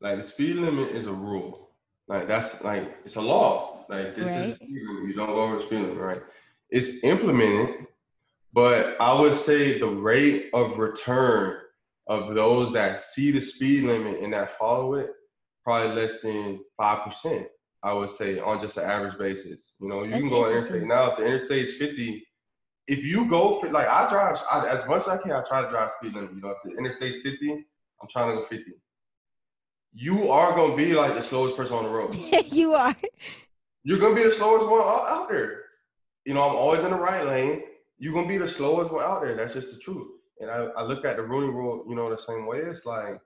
[0.00, 1.70] like the speed limit is a rule.
[2.08, 3.84] Like that's like it's a law.
[3.88, 4.46] Like this right.
[4.46, 6.22] is you don't go over the speed limit, right?
[6.70, 7.86] It's implemented,
[8.52, 11.58] but I would say the rate of return
[12.06, 15.10] of those that see the speed limit and that follow it
[15.64, 17.46] probably less than five percent.
[17.82, 19.74] I would say on just an average basis.
[19.80, 21.12] You know, you That's can go on interstate now.
[21.12, 22.26] If the interstate is fifty,
[22.86, 25.62] if you go for like I drive I, as much as I can, I try
[25.62, 26.34] to drive speed limit.
[26.34, 27.66] You know, if the interstate's fifty,
[28.00, 28.72] I'm trying to go fifty.
[29.92, 32.14] You are gonna be like the slowest person on the road.
[32.52, 32.94] you are
[33.82, 35.62] you're gonna be the slowest one out there.
[36.24, 37.62] You know, I'm always in the right lane.
[37.98, 39.34] You're gonna be the slowest one out there.
[39.34, 40.08] That's just the truth.
[40.40, 42.58] And I, I look at the Rooney Rule, you know, the same way.
[42.58, 43.20] It's like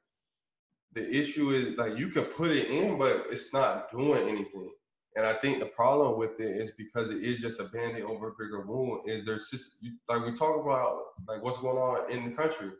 [0.94, 4.70] the issue is like you can put it in, but it's not doing anything.
[5.16, 8.28] And I think the problem with it is because it is just a band-aid over
[8.28, 9.08] a bigger wound.
[9.08, 10.98] Is there's just like we talk about
[11.28, 12.70] like what's going on in the country.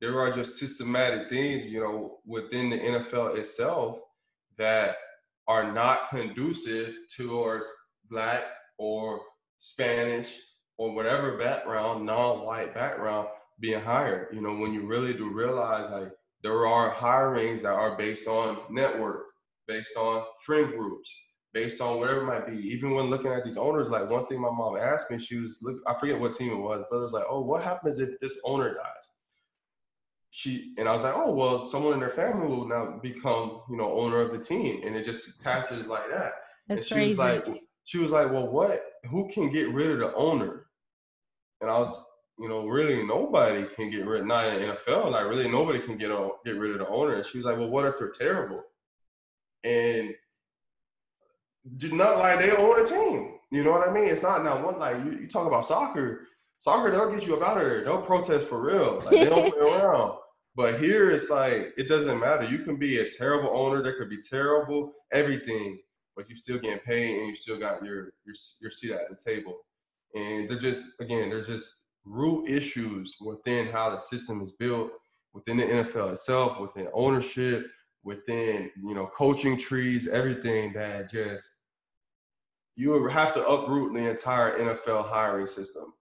[0.00, 3.98] There are just systematic things, you know, within the NFL itself
[4.56, 4.96] that
[5.46, 7.66] are not conducive towards
[8.08, 8.44] black
[8.78, 9.20] or
[9.58, 10.38] Spanish
[10.78, 13.28] or whatever background, non-white background
[13.60, 14.28] being hired.
[14.32, 16.10] You know, when you really do realize like
[16.42, 19.24] there are hirings that are based on network,
[19.68, 21.14] based on friend groups,
[21.52, 22.56] based on whatever it might be.
[22.56, 25.58] Even when looking at these owners, like one thing my mom asked me, she was
[25.60, 28.18] look, I forget what team it was, but it was like, oh, what happens if
[28.18, 29.08] this owner dies?
[30.30, 33.76] She and I was like, oh well, someone in their family will now become, you
[33.76, 36.32] know, owner of the team, and it just passes like that.
[36.68, 37.08] That's and she crazy.
[37.08, 38.82] was like, she was like, well, what?
[39.10, 40.66] Who can get rid of the owner?
[41.60, 42.04] And I was,
[42.38, 44.24] you know, really nobody can get rid.
[44.24, 46.10] Not in NFL, like really nobody can get
[46.44, 47.14] get rid of the owner.
[47.14, 48.62] And she was like, well, what if they're terrible?
[49.64, 50.14] And
[51.82, 53.34] not like they own a team.
[53.50, 54.04] You know what I mean?
[54.04, 56.26] It's not now one like you, you talk about soccer.
[56.60, 57.82] Soccer, they'll get you up out of there.
[57.82, 58.98] They'll protest for real.
[58.98, 60.18] Like, they don't play around.
[60.54, 62.44] But here it's like it doesn't matter.
[62.44, 63.82] You can be a terrible owner.
[63.82, 65.80] There could be terrible everything,
[66.14, 69.16] but you still getting paid and you still got your your your seat at the
[69.16, 69.56] table.
[70.14, 74.92] And they're just again, there's just root issues within how the system is built,
[75.32, 77.68] within the NFL itself, within ownership,
[78.04, 81.46] within you know coaching trees, everything that just
[82.76, 85.94] you have to uproot the entire NFL hiring system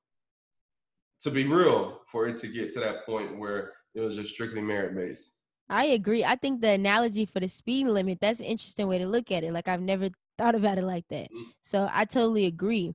[1.22, 4.62] to be real for it to get to that point where it was just strictly
[4.62, 5.36] merit based.
[5.70, 6.24] I agree.
[6.24, 9.44] I think the analogy for the speed limit, that's an interesting way to look at
[9.44, 9.54] it.
[9.54, 11.26] Like I've never thought about it like that.
[11.26, 11.50] Mm-hmm.
[11.62, 12.94] So I totally agree.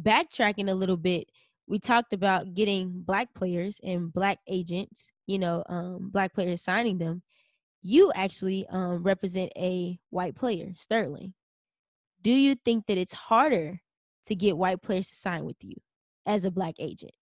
[0.00, 1.28] Backtracking a little bit,
[1.66, 6.98] we talked about getting black players and black agents, you know, um, black players signing
[6.98, 7.22] them
[7.82, 11.34] you actually um, represent a white player, Sterling.
[12.22, 13.80] Do you think that it's harder
[14.26, 15.74] to get white players to sign with you
[16.24, 17.12] as a black agent?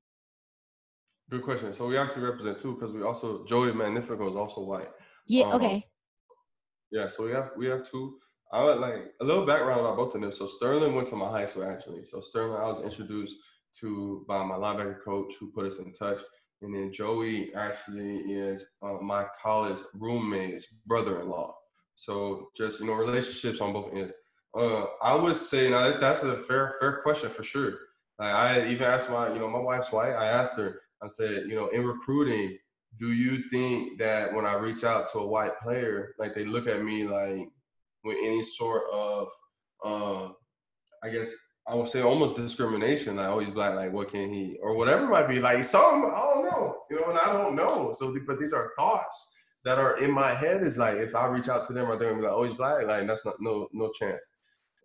[1.30, 1.72] Good question.
[1.72, 4.88] So we actually represent two because we also Joey Magnifico is also white.
[5.26, 5.44] Yeah.
[5.44, 5.86] Um, okay.
[6.90, 7.06] Yeah.
[7.06, 8.18] So we have we have two.
[8.52, 10.32] I would like a little background about both of them.
[10.32, 12.04] So Sterling went to my high school actually.
[12.04, 13.36] So Sterling, I was introduced
[13.78, 16.18] to by my linebacker coach who put us in touch.
[16.62, 21.54] And then Joey actually is uh, my college roommate's brother-in-law.
[21.94, 24.14] So just you know relationships on both ends.
[24.52, 27.74] Uh, I would say now that's a fair fair question for sure.
[28.18, 30.12] Like I even asked my you know my wife's white.
[30.12, 30.80] I asked her.
[31.02, 32.56] I said you know in recruiting,
[32.98, 36.66] do you think that when I reach out to a white player, like they look
[36.66, 37.48] at me like
[38.04, 39.28] with any sort of
[39.84, 40.34] um,
[41.02, 41.34] I guess
[41.66, 43.16] I would say almost discrimination.
[43.16, 43.74] Like, oh, he's black.
[43.74, 45.40] Like, what can he or whatever might be.
[45.40, 46.76] Like, some I don't know.
[46.90, 47.92] You know, and I don't know.
[47.96, 50.62] So, but these are thoughts that are in my head.
[50.62, 52.56] Is like, if I reach out to them, are they gonna be like, oh, he's
[52.56, 52.86] black?
[52.86, 54.26] Like, that's not no no chance.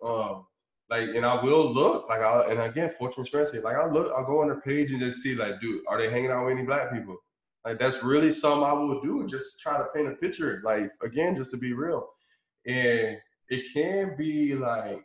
[0.03, 0.45] Um,
[0.89, 3.59] like, and I will look like, I and again, fortune transparency.
[3.59, 6.09] Like, I look, I'll go on their page and just see, like, dude, are they
[6.09, 7.17] hanging out with any black people?
[7.65, 9.25] Like, that's really something I will do.
[9.27, 10.61] Just try to paint a picture.
[10.63, 12.07] Like, again, just to be real,
[12.67, 13.17] and
[13.49, 15.03] it can be like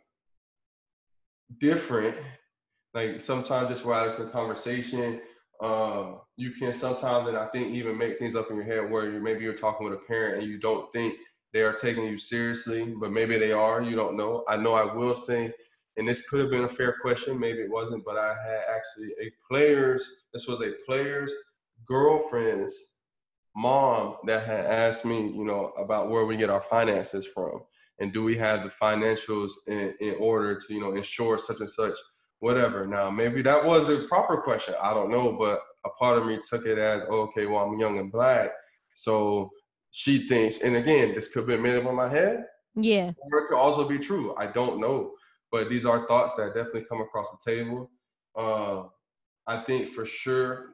[1.59, 2.15] different.
[2.93, 5.21] Like sometimes just while it's a conversation,
[5.61, 9.09] um, you can sometimes, and I think even make things up in your head where
[9.11, 11.15] you maybe you're talking with a parent and you don't think
[11.53, 13.81] they are taking you seriously, but maybe they are.
[13.81, 14.43] You don't know.
[14.47, 15.53] I know I will say,
[15.97, 19.11] and this could have been a fair question, maybe it wasn't, but I had actually
[19.21, 20.03] a player's.
[20.33, 21.33] This was a player's
[21.85, 22.73] girlfriend's
[23.55, 27.61] mom that had asked me, you know, about where we get our finances from.
[27.99, 31.69] And do we have the financials in, in order to you know ensure such and
[31.69, 31.93] such
[32.39, 32.87] whatever.
[32.87, 36.39] Now maybe that was a proper question i don't know but a part of me
[36.47, 38.51] took it as oh, okay well i'm young and black
[38.93, 39.49] so
[39.91, 42.45] she thinks and again this could be made up in my head.
[42.75, 43.11] Yeah.
[43.31, 45.13] Or it could also be true i don't know
[45.51, 47.89] but these are thoughts that definitely come across the table
[48.37, 48.83] uh,
[49.47, 50.73] i think for sure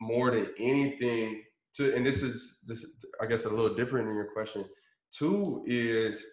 [0.00, 1.42] more than anything
[1.74, 2.84] to and this is this
[3.20, 4.64] i guess a little different in your question
[5.16, 6.24] two is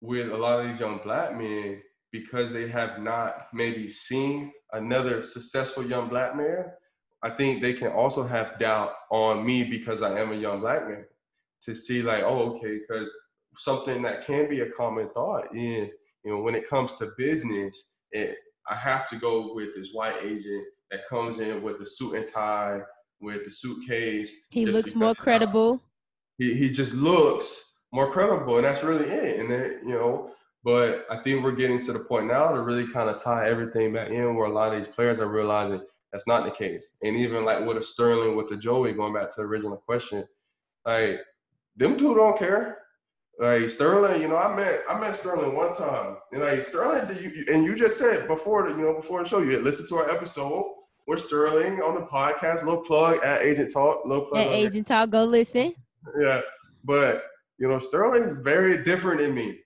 [0.00, 1.80] with a lot of these young black men
[2.12, 6.66] because they have not maybe seen another successful young black man.
[7.22, 10.88] I think they can also have doubt on me because I am a young black
[10.88, 11.04] man
[11.62, 13.10] to see like, oh, okay, because
[13.56, 15.94] something that can be a common thought is,
[16.24, 18.36] you know, when it comes to business, it,
[18.68, 22.28] I have to go with this white agent that comes in with the suit and
[22.28, 22.80] tie,
[23.20, 24.46] with the suitcase.
[24.50, 25.82] He looks more credible.
[26.38, 29.40] He, he just looks more credible, and that's really it.
[29.40, 30.30] And then you know,
[30.64, 33.92] but I think we're getting to the point now to really kind of tie everything
[33.92, 35.80] back in, where a lot of these players are realizing
[36.12, 36.96] that's not the case.
[37.02, 40.24] And even like with a Sterling, with the Joey, going back to the original question,
[40.84, 41.20] like
[41.76, 42.78] them two don't care.
[43.42, 47.44] Like Sterling, you know, I met I met Sterling one time, and like Sterling, you,
[47.52, 49.96] and you just said before the you know before the show, you had listened to
[49.96, 50.76] our episode
[51.08, 52.62] with Sterling on the podcast.
[52.62, 54.06] Little plug at Agent Talk.
[54.06, 55.10] Little plug at Agent Talk.
[55.10, 55.74] Go listen.
[56.20, 56.42] Yeah,
[56.84, 57.24] but
[57.58, 59.58] you know, Sterling is very different than me.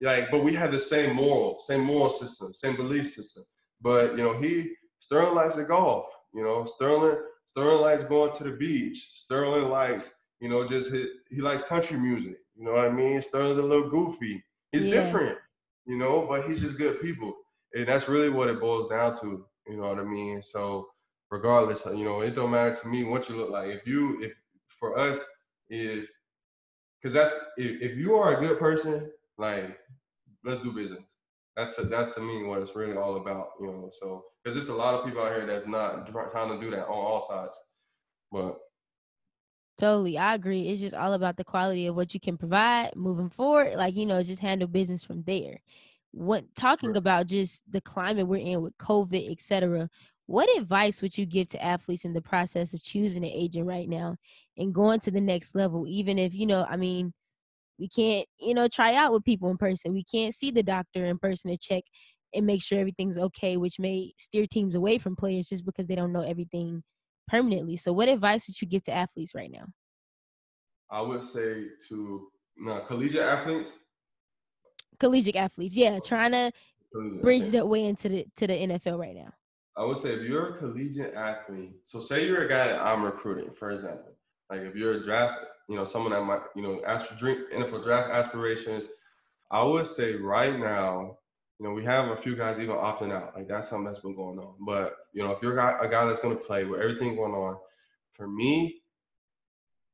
[0.00, 3.42] Like, but we have the same moral, same moral system, same belief system.
[3.80, 6.06] But you know, he Sterling likes to golf.
[6.36, 9.10] You know, Sterling Sterling likes going to the beach.
[9.12, 12.36] Sterling likes you know just hit, he likes country music.
[12.56, 13.20] You know what I mean?
[13.20, 14.44] Sterling's a little goofy.
[14.72, 15.02] He's yeah.
[15.02, 15.38] different,
[15.86, 17.34] you know, but he's just good people.
[17.74, 19.44] And that's really what it boils down to.
[19.66, 20.42] You know what I mean?
[20.42, 20.88] So
[21.30, 23.70] regardless, uh, you know, it don't matter to me what you look like.
[23.70, 24.32] If you, if
[24.68, 25.24] for us,
[25.68, 26.06] if
[27.00, 29.78] because that's if, if you are a good person, like
[30.44, 31.02] let's do business.
[31.56, 33.50] That's a, that's to me what it's really all about.
[33.60, 36.60] You know, so because there's a lot of people out here that's not trying to
[36.60, 37.58] do that on all sides,
[38.30, 38.58] but
[39.78, 40.16] Totally.
[40.18, 40.68] I agree.
[40.68, 43.76] It's just all about the quality of what you can provide moving forward.
[43.76, 45.60] Like, you know, just handle business from there.
[46.12, 46.96] What talking right.
[46.96, 49.88] about just the climate we're in with COVID, etc.
[50.26, 53.88] What advice would you give to athletes in the process of choosing an agent right
[53.88, 54.16] now
[54.56, 55.86] and going to the next level?
[55.88, 57.12] Even if, you know, I mean,
[57.78, 59.92] we can't, you know, try out with people in person.
[59.92, 61.82] We can't see the doctor in person to check
[62.32, 65.96] and make sure everything's okay, which may steer teams away from players just because they
[65.96, 66.84] don't know everything
[67.28, 67.76] permanently.
[67.76, 69.66] So, what advice would you give to athletes right now?
[70.90, 73.72] I would say to no, collegiate athletes.
[75.00, 76.52] Collegiate athletes, yeah, trying to
[77.20, 79.32] bridge that way into the to the NFL right now.
[79.76, 83.02] I would say if you're a collegiate athlete, so say you're a guy that I'm
[83.02, 84.16] recruiting, for example,
[84.48, 87.40] like if you're a draft, you know, someone that might, you know, ask for drink
[87.52, 88.88] NFL draft aspirations,
[89.50, 91.18] I would say right now,
[91.58, 93.34] you know, we have a few guys even opting out.
[93.34, 94.54] Like that's something that's been going on.
[94.60, 97.16] But you know, if you're a guy, a guy that's going to play with everything
[97.16, 97.56] going on,
[98.12, 98.82] for me,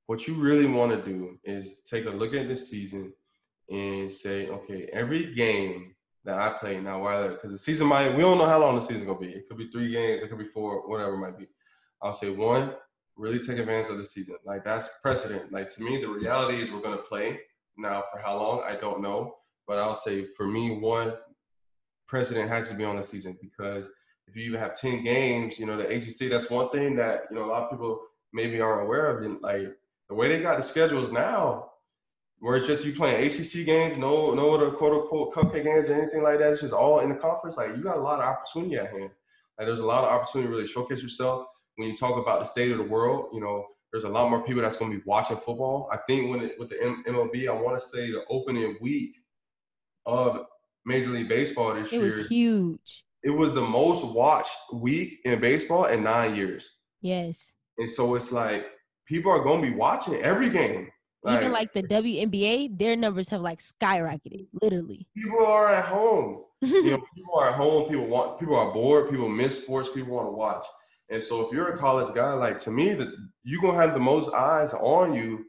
[0.07, 3.13] what you really want to do is take a look at this season
[3.71, 5.95] and say, okay, every game
[6.25, 8.83] that I play now, whether because the season might, we don't know how long the
[8.83, 9.29] season gonna be.
[9.29, 11.49] It could be three games, it could be four, whatever it might be.
[12.03, 12.75] I'll say one,
[13.17, 14.37] really take advantage of the season.
[14.45, 15.53] Like that's precedent.
[15.53, 17.41] Like to me, the reality is we're gonna play.
[17.77, 19.37] Now for how long, I don't know.
[19.67, 21.15] But I'll say for me, one,
[22.09, 23.89] precedent has to be on the season because
[24.31, 27.37] if you even have 10 games, you know, the ACC, that's one thing that, you
[27.37, 28.01] know, a lot of people
[28.33, 29.25] maybe aren't aware of.
[29.25, 29.77] And like
[30.09, 31.71] the way they got the schedules now,
[32.39, 35.95] where it's just you playing ACC games, no, no other quote unquote cupcake games or
[35.95, 36.53] anything like that.
[36.53, 37.57] It's just all in the conference.
[37.57, 39.11] Like you got a lot of opportunity at hand.
[39.59, 41.47] Like there's a lot of opportunity to really showcase yourself.
[41.77, 44.43] When you talk about the state of the world, you know, there's a lot more
[44.43, 45.89] people that's going to be watching football.
[45.93, 49.17] I think when it, with the MLB, I want to say the opening week
[50.07, 50.47] of
[50.85, 52.03] Major League Baseball this it year.
[52.03, 53.05] It was huge.
[53.23, 56.77] It was the most watched week in baseball in nine years.
[57.03, 57.55] Yes.
[57.79, 58.67] And so it's like
[59.07, 60.89] people are going to be watching every game.
[61.29, 65.07] Even like the WNBA, their numbers have like skyrocketed, literally.
[65.15, 66.45] People are at home.
[66.63, 67.91] you know, people are at home.
[67.91, 68.41] People want.
[68.41, 69.11] People are bored.
[69.11, 69.91] People miss sports.
[69.93, 70.65] People want to watch.
[71.11, 73.09] And so, if you're a college guy, like to me, that
[73.43, 75.45] you're gonna have the most eyes on you,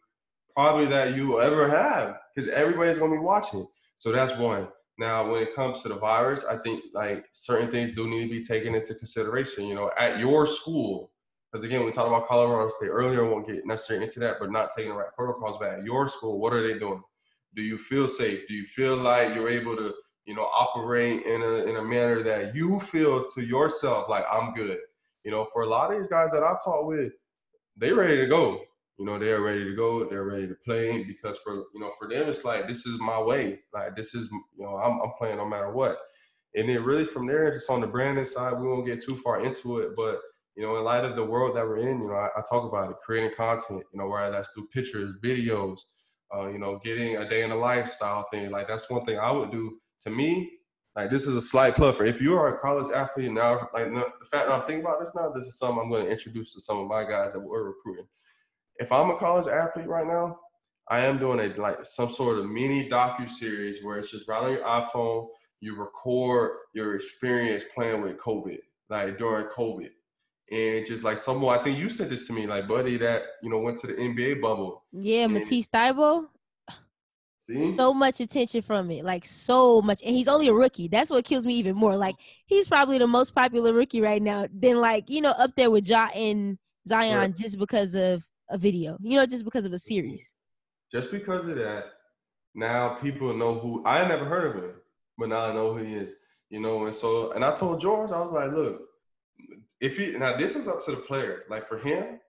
[0.56, 3.66] probably that you ever have, because everybody's gonna be watching.
[3.98, 4.68] So that's one.
[4.98, 8.30] Now, when it comes to the virus, I think like certain things do need to
[8.30, 9.66] be taken into consideration.
[9.66, 11.12] You know, at your school,
[11.52, 13.26] because again, we talked about Colorado State earlier.
[13.26, 15.58] Won't get necessarily into that, but not taking the right protocols.
[15.60, 17.02] But at your school, what are they doing?
[17.56, 18.48] Do you feel safe?
[18.48, 19.94] Do you feel like you're able to,
[20.26, 24.54] you know, operate in a in a manner that you feel to yourself like I'm
[24.54, 24.78] good?
[25.24, 27.14] You know, for a lot of these guys that I've talked with,
[27.76, 28.62] they ready to go.
[29.02, 30.08] You know, they're ready to go.
[30.08, 33.20] They're ready to play because for you know for them it's like this is my
[33.20, 33.62] way.
[33.74, 35.98] Like this is you know I'm I'm playing no matter what.
[36.54, 39.44] And then really from there, just on the branding side, we won't get too far
[39.44, 40.22] into it, but
[40.56, 42.64] you know, in light of the world that we're in, you know, I, I talk
[42.64, 45.78] about it, creating content, you know, whether that's through pictures, videos,
[46.36, 48.52] uh, you know, getting a day in the lifestyle thing.
[48.52, 49.80] Like that's one thing I would do.
[50.02, 50.60] To me,
[50.96, 53.92] like this is a slight plug for if you are a college athlete now, like
[53.92, 56.54] the fact that I'm thinking about this now, this is something I'm going to introduce
[56.54, 58.06] to some of my guys that we're recruiting.
[58.82, 60.40] If I'm a college athlete right now,
[60.90, 64.44] I am doing a like some sort of mini docu series where it's just right
[64.44, 65.28] on your iPhone.
[65.62, 68.58] You record your experience playing with COVID,
[68.90, 69.92] like during COVID
[70.52, 73.50] and just like someone, I think you said this to me, like buddy that you
[73.50, 74.84] know went to the NBA bubble.
[74.92, 76.28] Yeah, and, Matisse Thybulle.
[77.38, 77.74] See?
[77.74, 80.88] So much attention from it, like so much, and he's only a rookie.
[80.88, 81.96] That's what kills me even more.
[81.96, 82.16] Like
[82.46, 84.48] he's probably the most popular rookie right now.
[84.54, 86.58] Then like you know up there with Ja and
[86.88, 87.36] Zion right.
[87.36, 88.98] just because of a video.
[89.02, 90.34] You know, just because of a series.
[90.92, 91.86] Just because of that,
[92.54, 94.72] now people know who I never heard of him,
[95.18, 96.14] but now I know who he is.
[96.50, 98.82] You know, and so and I told George, I was like, look,
[99.80, 101.44] if he now this is up to the player.
[101.50, 102.20] Like for him,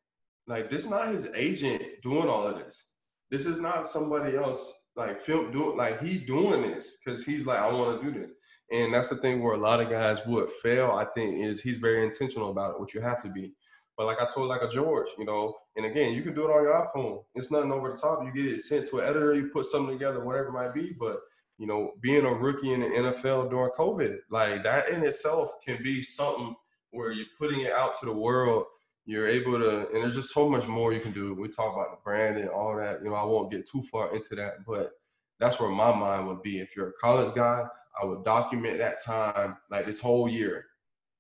[0.46, 2.90] like this is not his agent doing all of this.
[3.30, 7.58] This is not somebody else like film do like he doing this because he's like
[7.58, 8.30] I want to do this.
[8.70, 10.92] And that's the thing where a lot of guys would fail.
[10.92, 13.52] I think is he's very intentional about it, which you have to be.
[13.96, 16.50] But like I told like a George, you know, and again, you can do it
[16.50, 17.22] on your iPhone.
[17.34, 18.24] It's nothing over the top.
[18.24, 20.92] You get it sent to an editor, you put something together, whatever it might be.
[20.98, 21.20] But
[21.58, 25.82] you know, being a rookie in the NFL during COVID, like that in itself can
[25.82, 26.54] be something
[26.90, 28.64] where you're putting it out to the world.
[29.04, 31.34] You're able to, and there's just so much more you can do.
[31.34, 33.02] We talk about the brand and all that.
[33.02, 34.92] You know, I won't get too far into that, but
[35.40, 36.60] that's where my mind would be.
[36.60, 37.64] If you're a college guy,
[38.00, 40.66] I would document that time, like this whole year.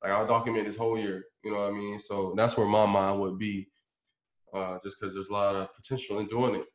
[0.02, 1.24] Like I'll document this whole year.
[1.44, 1.98] You know what I mean?
[1.98, 3.68] So that's where my mind would be,
[4.54, 6.66] uh, just because there's a lot of potential in doing it.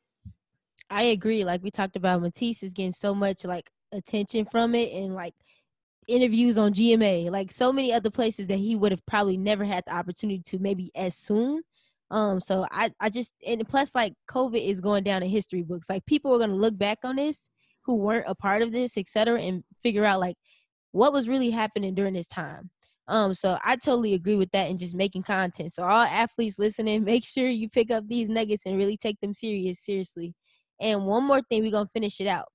[0.90, 1.44] I agree.
[1.44, 5.34] Like we talked about, Matisse is getting so much like attention from it, and like
[6.08, 9.84] interviews on GMA, like so many other places that he would have probably never had
[9.86, 11.62] the opportunity to maybe as soon.
[12.10, 15.90] Um, so I, I just and plus like COVID is going down in history books.
[15.90, 17.50] Like people are gonna look back on this
[17.84, 20.38] who weren't a part of this, etc., and figure out like
[20.92, 22.70] what was really happening during this time.
[23.08, 25.72] Um, so I totally agree with that and just making content.
[25.72, 29.34] So all athletes listening, make sure you pick up these nuggets and really take them
[29.34, 30.34] serious, seriously.
[30.80, 32.48] And one more thing, we're gonna finish it out.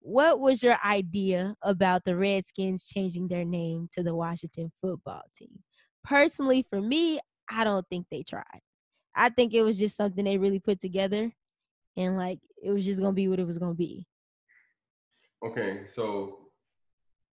[0.00, 5.62] What was your idea about the Redskins changing their name to the Washington football team?
[6.04, 7.20] Personally, for me,
[7.50, 8.60] I don't think they tried.
[9.14, 11.30] I think it was just something they really put together
[11.96, 14.06] and like it was just gonna be what it was gonna be.
[15.44, 16.38] Okay, so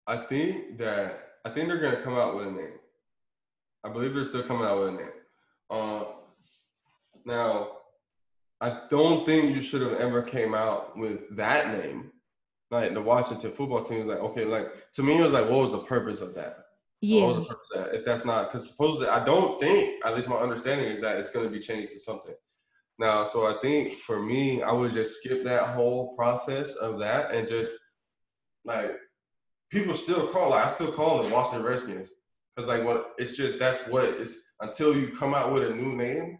[0.06, 2.80] I think that I think they're gonna come out with a name.
[3.84, 5.10] I believe they're still coming out with a name.
[5.70, 6.04] Uh,
[7.24, 7.68] now
[8.60, 12.10] I don't think you should have ever came out with that name.
[12.72, 15.62] Like the Washington football team is like, okay, like to me it was like, what
[15.62, 16.64] was the purpose of that?
[17.00, 17.22] Yeah.
[17.22, 17.94] What was the purpose of that?
[17.94, 21.30] If that's not because supposedly I don't think, at least my understanding is that it's
[21.30, 22.34] gonna be changed to something.
[22.98, 27.30] Now, so I think for me, I would just skip that whole process of that
[27.30, 27.70] and just
[28.64, 28.96] like
[29.76, 32.10] people still call like I still call them Washington Redskins.
[32.56, 35.94] Cause like what it's just that's what it's until you come out with a new
[35.94, 36.38] name,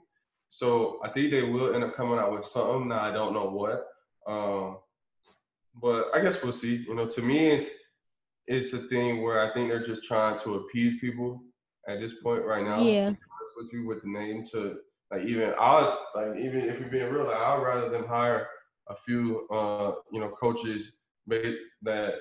[0.49, 2.89] so I think they will end up coming out with something.
[2.89, 3.87] Now I don't know what.
[4.27, 4.79] Um,
[5.81, 6.77] but I guess we'll see.
[6.89, 7.69] You know, to me, it's
[8.47, 11.43] it's a thing where I think they're just trying to appease people
[11.87, 12.81] at this point right now.
[12.81, 13.13] Yeah.
[13.59, 14.79] With you with the name to
[15.11, 18.49] like even I like even if you're being real, like I'd rather them hire
[18.89, 20.93] a few uh you know coaches
[21.27, 22.15] that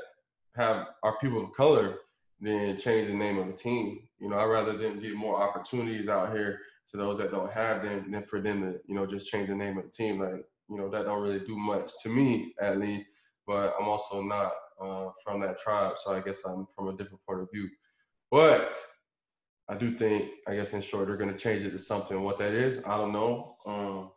[0.56, 1.98] have our people of color
[2.40, 4.02] than change the name of a team.
[4.20, 6.60] You know, I'd rather them get more opportunities out here
[6.92, 9.56] to those that don't have them than for them to, you know, just change the
[9.56, 10.20] name of the team.
[10.20, 13.08] Like, you know, that don't really do much to me at least.
[13.48, 17.22] But I'm also not uh, from that tribe, so I guess I'm from a different
[17.28, 17.70] point of view.
[18.32, 18.76] But
[19.70, 22.22] I do think, I guess in short, they're gonna change it to something.
[22.22, 23.58] What that is, I don't know.
[23.66, 24.12] Um,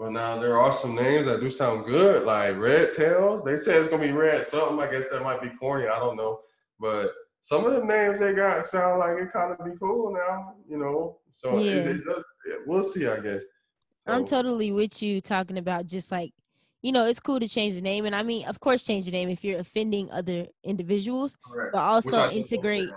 [0.00, 3.44] but now there are some names that do sound good, like Red Tails.
[3.44, 4.80] They say it's gonna be red something.
[4.80, 5.88] I guess that might be corny.
[5.88, 6.40] I don't know.
[6.80, 7.10] But
[7.42, 10.78] some of the names they got sound like it kind of be cool now, you
[10.78, 11.18] know.
[11.28, 11.72] So yeah.
[11.72, 12.24] it, it does,
[12.66, 13.42] we'll see, I guess.
[13.42, 14.14] So.
[14.14, 16.32] I'm totally with you talking about just like,
[16.80, 19.10] you know, it's cool to change the name, and I mean, of course, change the
[19.10, 21.74] name if you're offending other individuals, Correct.
[21.74, 22.88] but also integrate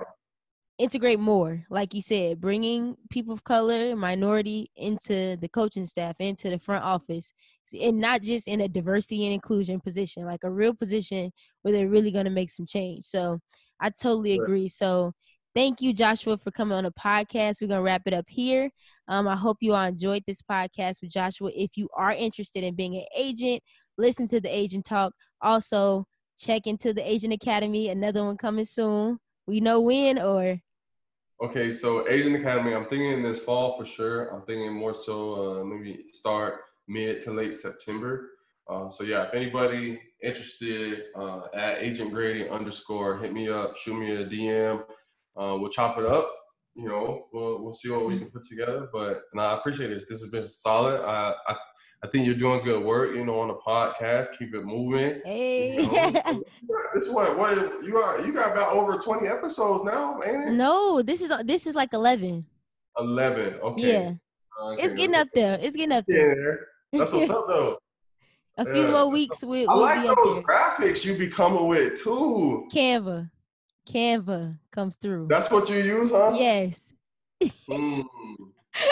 [0.79, 6.49] integrate more, like you said, bringing people of color, minority into the coaching staff, into
[6.49, 7.33] the front office,
[7.79, 11.89] and not just in a diversity and inclusion position, like a real position where they're
[11.89, 13.05] really going to make some change.
[13.05, 13.39] So
[13.79, 14.67] I totally agree.
[14.67, 15.13] So
[15.53, 17.61] thank you, Joshua, for coming on the podcast.
[17.61, 18.69] We're gonna wrap it up here.
[19.07, 21.51] Um, I hope you all enjoyed this podcast with Joshua.
[21.53, 23.61] If you are interested in being an agent,
[23.97, 25.13] listen to the agent talk.
[25.41, 26.05] Also,
[26.37, 27.89] check into the Agent Academy.
[27.89, 29.19] Another one coming soon.
[29.47, 30.59] We know when or.
[31.43, 34.29] Okay, so Agent Academy, I'm thinking this fall for sure.
[34.33, 38.29] I'm thinking more so uh, maybe start mid to late September.
[38.69, 43.95] Uh, so yeah, if anybody interested uh, at Agent Grady underscore, hit me up, shoot
[43.99, 44.83] me a DM.
[45.35, 46.31] Uh, we'll chop it up.
[46.75, 48.89] You know, we'll we'll see what we can put together.
[48.93, 50.05] But and I appreciate this.
[50.07, 51.01] This has been solid.
[51.01, 51.55] I I,
[52.03, 53.15] I think you're doing good work.
[53.15, 55.21] You know, on the podcast, keep it moving.
[55.23, 56.43] Hey, you know,
[56.93, 58.25] this what what you got?
[58.25, 60.51] You got about over 20 episodes now, ain't it?
[60.51, 62.45] No, this is this is like 11.
[62.99, 63.53] 11.
[63.63, 63.93] Okay.
[63.93, 64.13] Yeah.
[64.61, 65.57] Okay, it's getting up there.
[65.61, 66.67] It's getting up there.
[66.91, 67.79] Yeah, that's what's up though
[68.57, 68.91] a few yeah.
[68.91, 69.43] more weeks.
[69.43, 72.67] We, I like those graphics you be coming with too.
[72.71, 73.29] Canva,
[73.87, 75.27] Canva comes through.
[75.29, 76.35] That's what you use, huh?
[76.35, 76.93] Yes.
[77.43, 78.03] mm.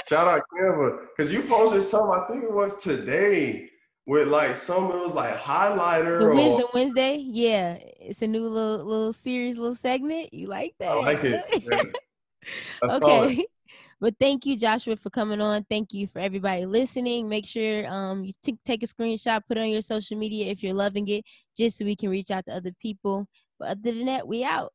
[0.08, 2.12] Shout out Canva, because you posted some.
[2.12, 3.70] I think it was today
[4.06, 4.86] with like some.
[4.86, 6.20] It was like highlighter.
[6.20, 7.18] The Wisdom or, Wednesday.
[7.18, 10.34] Yeah, it's a new little little series, little segment.
[10.34, 10.90] You like that?
[10.90, 11.44] I like it.
[11.64, 12.90] Yeah.
[12.96, 13.46] okay.
[14.02, 15.64] But thank you, Joshua, for coming on.
[15.70, 17.30] Thank you for everybody listening.
[17.30, 20.64] Make sure um you t- take a screenshot, put it on your social media if
[20.64, 21.24] you're loving it,
[21.56, 23.28] just so we can reach out to other people.
[23.60, 24.74] But other than that, we out.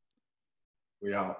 [1.03, 1.35] We out.